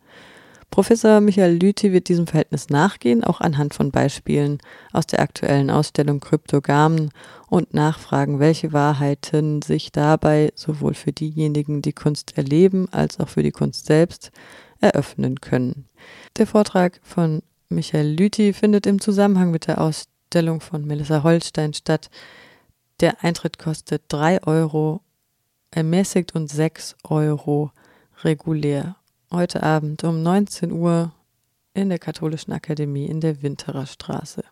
[0.70, 4.60] Professor Michael Lüthi wird diesem Verhältnis nachgehen, auch anhand von Beispielen
[4.92, 7.12] aus der aktuellen Ausstellung Kryptogamen
[7.50, 13.44] und nachfragen, welche Wahrheiten sich dabei sowohl für diejenigen, die Kunst erleben, als auch für
[13.44, 14.32] die Kunst selbst
[14.80, 15.86] eröffnen können.
[16.36, 20.17] Der Vortrag von Michael Lüthi findet im Zusammenhang mit der Ausstellung
[20.60, 22.10] von Melissa Holstein statt.
[23.00, 25.02] Der Eintritt kostet drei Euro
[25.72, 27.72] ermäßigt und sechs Euro
[28.24, 28.96] regulär
[29.32, 31.14] heute Abend um 19 Uhr
[31.74, 34.44] in der Katholischen Akademie in der Winterer Straße.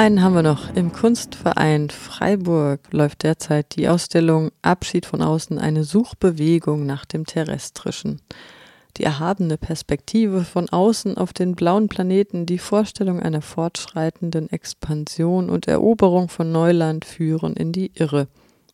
[0.00, 0.74] Einen haben wir noch.
[0.74, 8.22] Im Kunstverein Freiburg läuft derzeit die Ausstellung Abschied von außen, eine Suchbewegung nach dem Terrestrischen.
[8.96, 15.68] Die erhabene Perspektive von außen auf den blauen Planeten, die Vorstellung einer fortschreitenden Expansion und
[15.68, 18.28] Eroberung von Neuland führen in die Irre.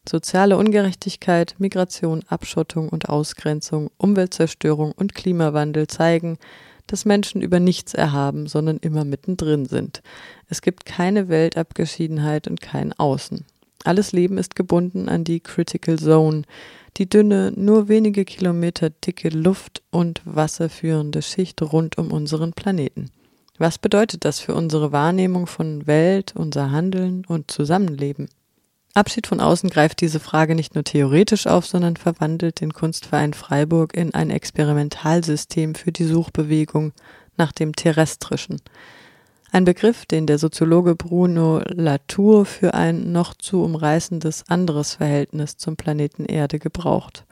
[0.08, 6.38] Soziale Ungerechtigkeit, Migration, Abschottung und Ausgrenzung, Umweltzerstörung und Klimawandel zeigen,
[6.86, 10.02] dass Menschen über nichts erhaben, sondern immer mittendrin sind.
[10.48, 13.44] Es gibt keine Weltabgeschiedenheit und kein Außen.
[13.84, 16.42] Alles Leben ist gebunden an die Critical Zone,
[16.96, 23.10] die dünne, nur wenige Kilometer dicke Luft- und wasserführende Schicht rund um unseren Planeten.
[23.58, 28.28] Was bedeutet das für unsere Wahrnehmung von Welt, unser Handeln und Zusammenleben?
[28.96, 33.94] Abschied von außen greift diese Frage nicht nur theoretisch auf, sondern verwandelt den Kunstverein Freiburg
[33.94, 36.92] in ein Experimentalsystem für die Suchbewegung
[37.36, 38.56] nach dem Terrestrischen.
[39.52, 45.76] Ein Begriff, den der Soziologe Bruno Latour für ein noch zu umreißendes anderes Verhältnis zum
[45.76, 47.26] Planeten Erde gebraucht.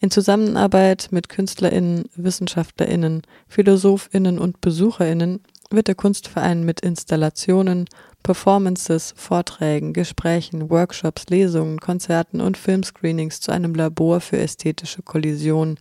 [0.00, 5.40] In Zusammenarbeit mit KünstlerInnen, WissenschaftlerInnen, PhilosophInnen und BesucherInnen
[5.70, 7.86] wird der Kunstverein mit Installationen,
[8.22, 15.78] Performances, Vorträgen, Gesprächen, Workshops, Lesungen, Konzerten und Filmscreenings zu einem Labor für ästhetische Kollisionen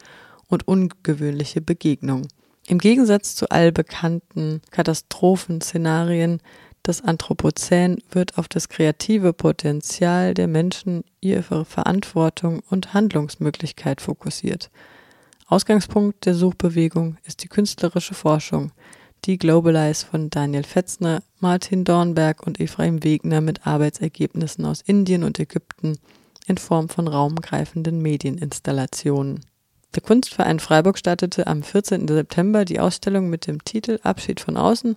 [0.47, 2.27] und ungewöhnliche Begegnungen.
[2.67, 6.39] Im Gegensatz zu allbekannten Katastrophenszenarien
[6.85, 14.69] des Anthropozän wird auf das kreative Potenzial der Menschen, ihre Verantwortung und Handlungsmöglichkeit fokussiert.
[15.47, 18.71] Ausgangspunkt der Suchbewegung ist die künstlerische Forschung,
[19.25, 25.39] die Globalize von Daniel Fetzner, Martin Dornberg und Ephraim Wegner mit Arbeitsergebnissen aus Indien und
[25.39, 25.97] Ägypten
[26.47, 29.41] in Form von raumgreifenden Medieninstallationen.
[29.95, 32.07] Der Kunstverein Freiburg startete am 14.
[32.07, 34.95] September die Ausstellung mit dem Titel Abschied von außen.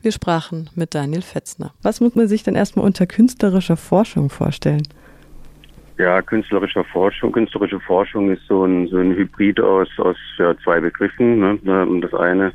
[0.00, 1.74] Wir sprachen mit Daniel Fetzner.
[1.82, 4.86] Was muss man sich denn erstmal unter künstlerischer Forschung vorstellen?
[5.98, 7.32] Ja, künstlerische Forschung.
[7.32, 11.40] Künstlerische Forschung ist so ein, so ein Hybrid aus, aus ja, zwei Begriffen.
[11.40, 12.00] Ne?
[12.00, 12.52] Das eine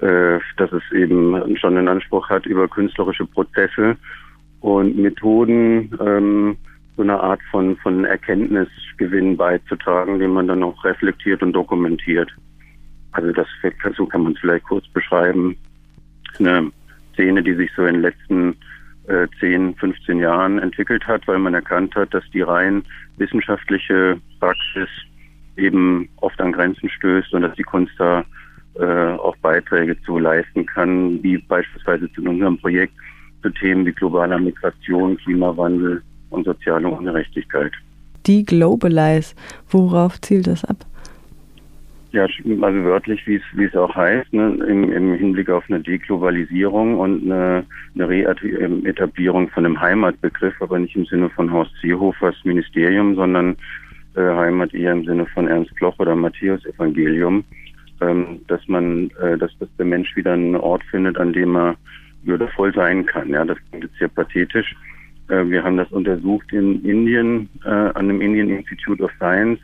[0.00, 3.96] äh, dass es eben schon einen Anspruch hat über künstlerische Prozesse
[4.60, 6.56] und Methoden, ähm,
[6.96, 12.30] so eine Art von, von Erkenntnisgewinn beizutragen, den man dann auch reflektiert und dokumentiert.
[13.12, 13.46] Also das
[13.96, 15.56] so kann man es vielleicht kurz beschreiben.
[16.38, 16.70] Eine
[17.14, 18.56] Szene, die sich so in den letzten
[19.06, 22.82] äh, 10, 15 Jahren entwickelt hat, weil man erkannt hat, dass die rein
[23.16, 24.88] wissenschaftliche Praxis
[25.56, 28.24] eben oft an Grenzen stößt und dass die Kunst da
[28.78, 32.92] äh, auch Beiträge zu leisten kann, wie beispielsweise zu unserem Projekt
[33.42, 37.72] zu Themen wie globaler Migration, Klimawandel und soziale Ungerechtigkeit.
[38.26, 39.34] Die Globalize,
[39.68, 40.84] worauf zielt das ab?
[42.12, 45.80] Ja, also wörtlich, wie es wie es auch heißt, ne, im, im Hinblick auf eine
[45.80, 47.64] Deglobalisierung und eine,
[47.94, 53.56] eine Reetablierung von einem Heimatbegriff, aber nicht im Sinne von Horst Seehofers Ministerium, sondern
[54.16, 57.44] äh, Heimat eher im Sinne von Ernst Bloch oder Matthäus Evangelium
[58.00, 61.76] ähm, dass man, äh, dass, dass der Mensch wieder einen Ort findet, an dem er
[62.24, 63.30] würdevoll sein kann.
[63.30, 64.74] Ja, das klingt jetzt sehr pathetisch.
[65.28, 69.60] Äh, wir haben das untersucht in Indien, äh, an dem Indian Institute of Science.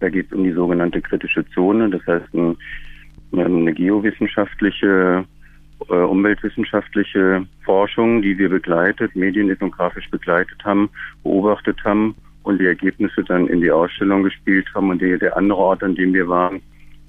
[0.00, 2.56] Da geht es um die sogenannte kritische Zone, das heißt ein,
[3.32, 5.24] eine geowissenschaftliche,
[5.88, 10.90] äh, umweltwissenschaftliche Forschung, die wir begleitet, medienethnografisch begleitet haben,
[11.22, 14.90] beobachtet haben und die Ergebnisse dann in die Ausstellung gespielt haben.
[14.90, 16.60] Und die, der andere Ort, an dem wir waren,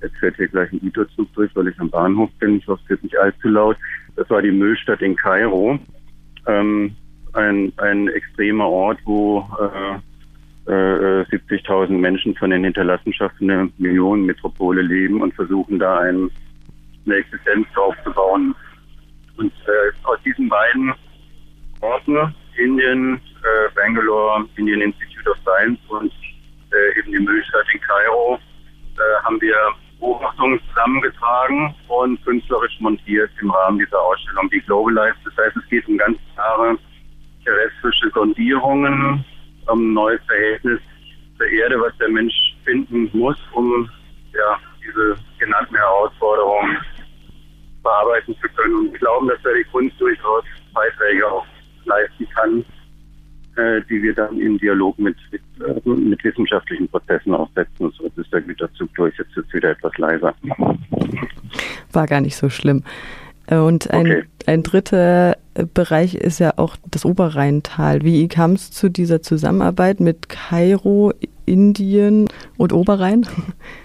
[0.01, 2.57] Jetzt fährt hier gleich ein Güterzug durch, weil ich am Bahnhof bin.
[2.57, 3.77] Ich hoffe, es wird nicht allzu laut.
[4.15, 5.79] Das war die Müllstadt in Kairo.
[6.47, 6.95] Ähm,
[7.33, 15.21] ein, ein extremer Ort, wo äh, äh, 70.000 Menschen von den Hinterlassenschaften der Millionenmetropole leben
[15.21, 16.29] und versuchen da ein,
[17.05, 18.55] eine Existenz aufzubauen.
[19.37, 20.93] Und äh, aus diesen beiden
[21.81, 26.11] Orten, Indien, äh, Bangalore, Indian Institute of Science und
[26.71, 28.39] äh, eben die Müllstadt in Kairo,
[28.97, 29.55] äh, haben wir
[30.05, 35.17] Beobachtungen zusammengetragen und künstlerisch montiert im Rahmen dieser Ausstellung die Globalized.
[35.25, 36.77] Das heißt, es geht um ganz klare
[37.43, 39.25] terrestrische Sondierungen,
[39.67, 40.79] um ein neues Verhältnis
[41.37, 43.89] zur Erde, was der Mensch finden muss, um
[44.33, 46.77] ja, diese genannten Herausforderungen
[47.81, 48.75] bearbeiten zu können.
[48.75, 50.43] Und wir glauben, dass da die Kunst durchaus
[50.73, 51.45] Beiträge auch
[51.85, 52.65] leisten kann,
[53.57, 57.91] äh, die wir dann im Dialog mit, mit, äh, mit wissenschaftlichen Prozessen aufsetzen.
[57.97, 60.33] So ist der Güterzug durch, jetzt ist es wieder etwas leiser.
[61.91, 62.83] War gar nicht so schlimm.
[63.47, 64.23] Äh, und ein, okay.
[64.45, 65.37] ein dritter
[65.73, 68.01] Bereich ist ja auch das Oberrheintal.
[68.03, 71.13] Wie kam es zu dieser Zusammenarbeit mit Kairo,
[71.45, 72.27] Indien
[72.57, 73.25] und Oberrhein?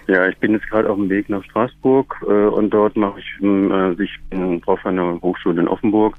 [0.07, 3.41] Ja, ich bin jetzt gerade auf dem Weg nach Straßburg äh, und dort mache ich,
[3.41, 6.17] äh, ich bin drauf an der Hochschule in Offenburg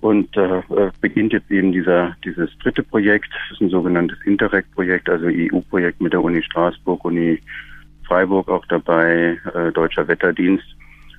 [0.00, 0.62] Und äh,
[1.00, 6.14] beginnt jetzt eben dieser, dieses dritte Projekt, das ist ein sogenanntes Interreg-Projekt, also EU-Projekt mit
[6.14, 7.38] der Uni Straßburg, Uni
[8.06, 10.64] Freiburg auch dabei, äh, Deutscher Wetterdienst.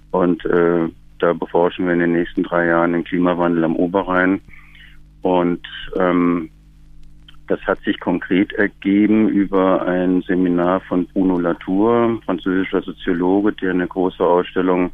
[0.10, 4.42] Und äh, da beforschen wir in den nächsten drei Jahren den Klimawandel am Oberrhein.
[5.22, 5.62] Und
[5.98, 6.50] ähm,
[7.48, 13.88] das hat sich konkret ergeben über ein Seminar von Bruno Latour, französischer Soziologe, der eine
[13.88, 14.92] große Ausstellung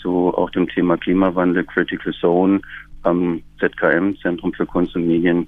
[0.00, 2.60] zu auch dem Thema Klimawandel, Critical Zone
[3.02, 5.46] am ZKM, Zentrum für Kunst und Medien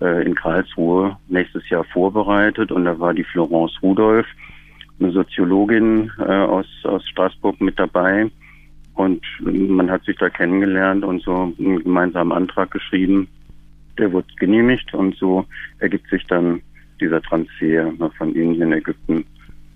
[0.00, 2.72] äh, in Karlsruhe, nächstes Jahr vorbereitet.
[2.72, 4.26] Und da war die Florence Rudolph,
[5.00, 8.30] eine Soziologin äh, aus, aus Straßburg mit dabei.
[8.94, 13.26] Und man hat sich da kennengelernt und so einen gemeinsamen Antrag geschrieben.
[13.98, 15.46] Der wurde genehmigt und so
[15.78, 16.60] ergibt sich dann
[17.00, 19.24] dieser Transfer von Indien, Ägypten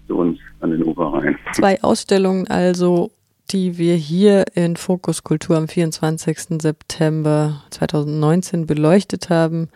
[0.06, 1.36] zu uns an den Oberrhein.
[1.52, 3.10] Zwei Ausstellungen also
[3.53, 6.61] die wir hier in Fokus Kultur am 24.
[6.61, 9.68] September 2019 beleuchtet haben.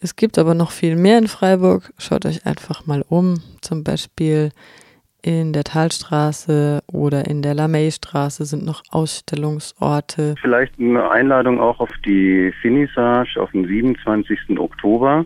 [0.00, 1.92] Es gibt aber noch viel mehr in Freiburg.
[1.98, 3.42] Schaut euch einfach mal um.
[3.60, 4.50] Zum Beispiel
[5.22, 10.36] in der Talstraße oder in der Lamey-Straße sind noch Ausstellungsorte.
[10.40, 14.58] Vielleicht eine Einladung auch auf die Finissage auf den 27.
[14.58, 15.24] Oktober.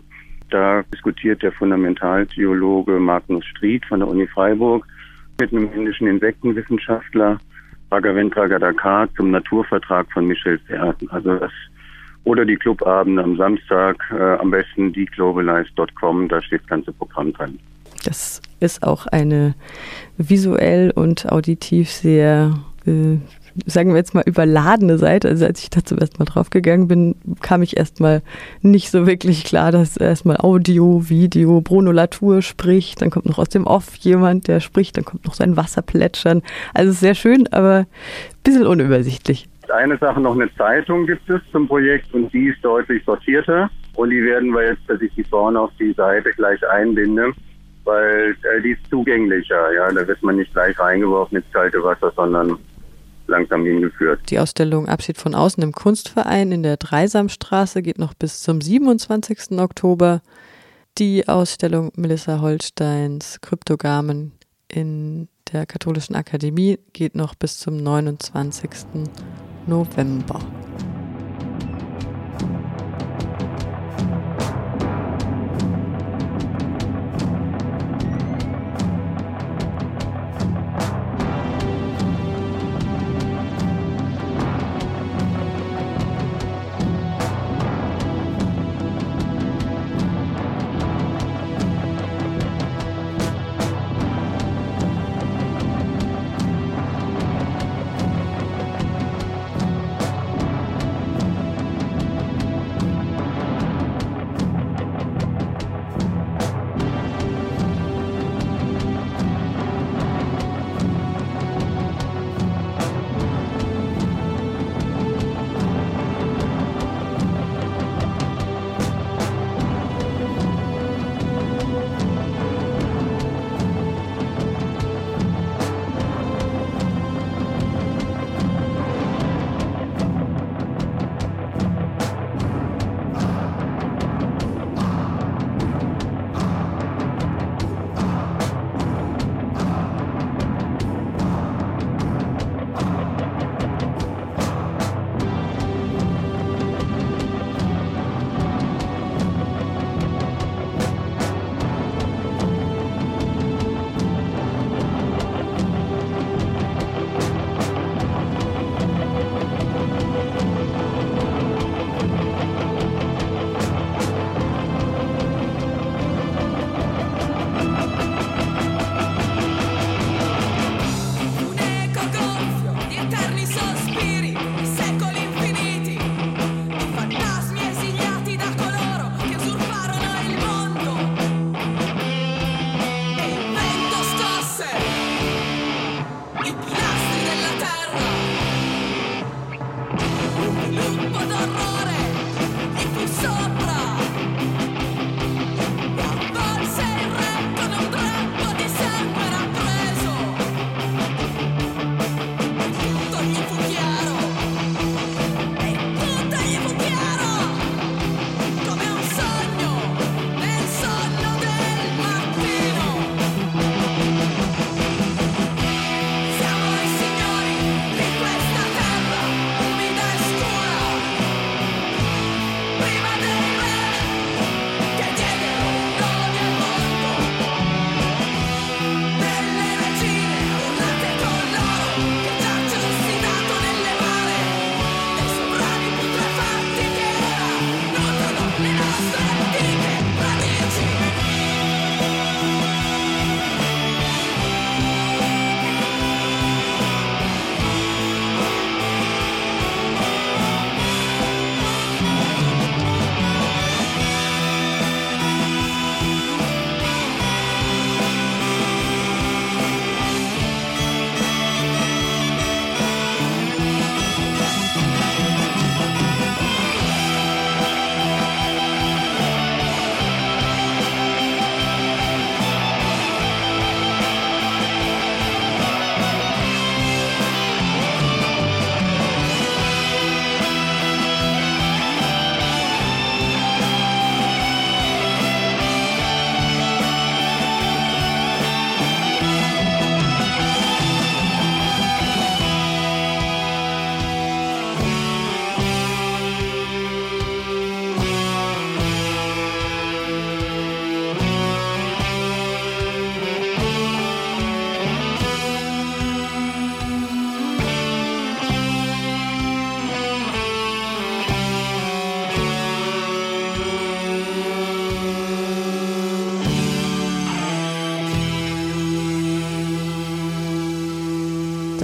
[0.49, 4.85] Da diskutiert der Fundamentaltheologe Magnus Stried von der Uni Freiburg
[5.39, 7.39] mit einem indischen Insektenwissenschaftler
[7.93, 11.09] Raghavendra Gadakar zum Naturvertrag von Michel Zerten.
[11.11, 11.51] Also das
[12.23, 17.59] oder die Clubabende am Samstag, äh, am besten deglobalize.com, da steht das ganze Programm drin.
[18.05, 19.55] Das ist auch eine
[20.17, 22.53] visuell und auditiv sehr
[22.85, 23.17] äh,
[23.65, 25.29] sagen wir jetzt mal, überladene Seite.
[25.29, 28.21] Also als ich da zum ersten Mal draufgegangen bin, kam ich erstmal
[28.61, 33.49] nicht so wirklich klar, dass erstmal Audio, Video, Bruno Latour spricht, dann kommt noch aus
[33.49, 36.41] dem Off jemand, der spricht, dann kommt noch sein Wasserplätschern.
[36.73, 37.87] Also sehr schön, aber ein
[38.43, 39.47] bisschen unübersichtlich.
[39.69, 43.69] Eine Sache noch, eine Zeitung gibt es zum Projekt und die ist deutlich sortierter.
[43.95, 47.31] Und die werden wir jetzt, dass ich die vorne auf die Seite gleich einbinde,
[47.83, 49.73] weil äh, die ist zugänglicher.
[49.73, 52.57] Ja, da wird man nicht gleich reingeworfen ins kalte Wasser, sondern
[53.27, 54.21] langsam hingeführt.
[54.29, 59.59] Die Ausstellung Abschied von außen im Kunstverein in der Dreisamstraße geht noch bis zum 27.
[59.59, 60.21] Oktober.
[60.97, 64.33] Die Ausstellung Melissa Holsteins Kryptogamen
[64.67, 68.69] in der Katholischen Akademie geht noch bis zum 29.
[69.67, 70.39] November.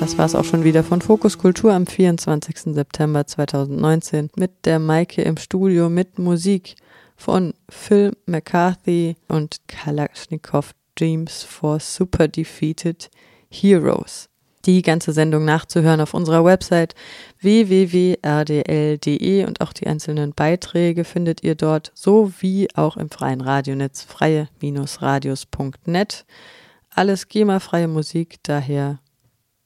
[0.09, 2.73] Das war es auch schon wieder von Fokus Kultur am 24.
[2.73, 6.73] September 2019 mit der Maike im Studio mit Musik
[7.15, 13.11] von Phil McCarthy und Kalashnikov Dreams for Super Defeated
[13.51, 14.29] Heroes.
[14.65, 16.95] Die ganze Sendung nachzuhören auf unserer Website
[17.41, 26.25] www.rdl.de und auch die einzelnen Beiträge findet ihr dort, sowie auch im freien Radionetz freie-radios.net.
[26.95, 28.97] Alles GEMA-freie Musik, daher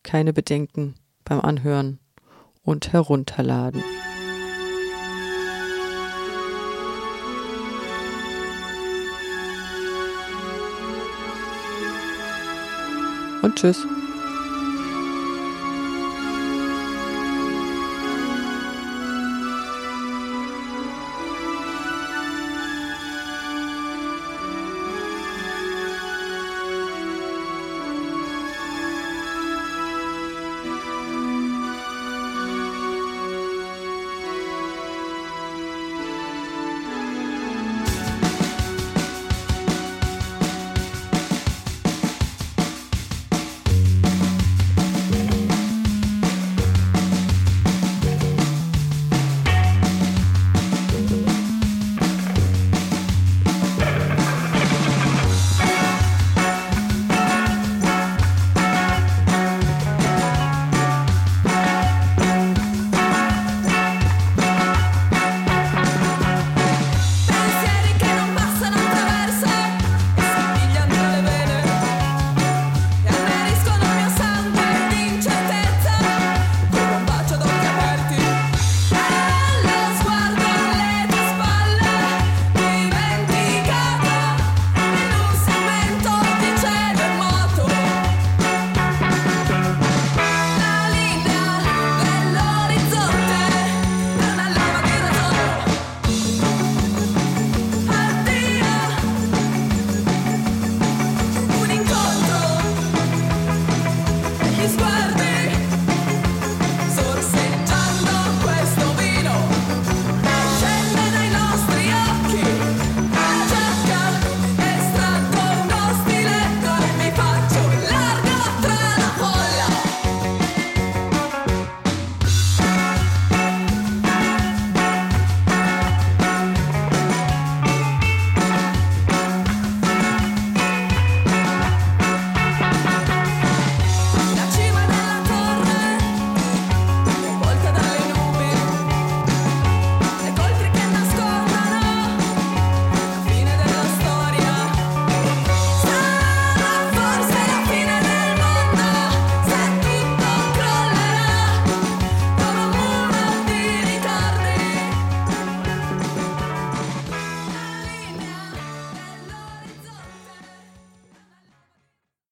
[0.03, 0.95] keine Bedenken
[1.25, 1.99] beim Anhören
[2.63, 3.83] und Herunterladen.
[13.41, 13.85] Und tschüss.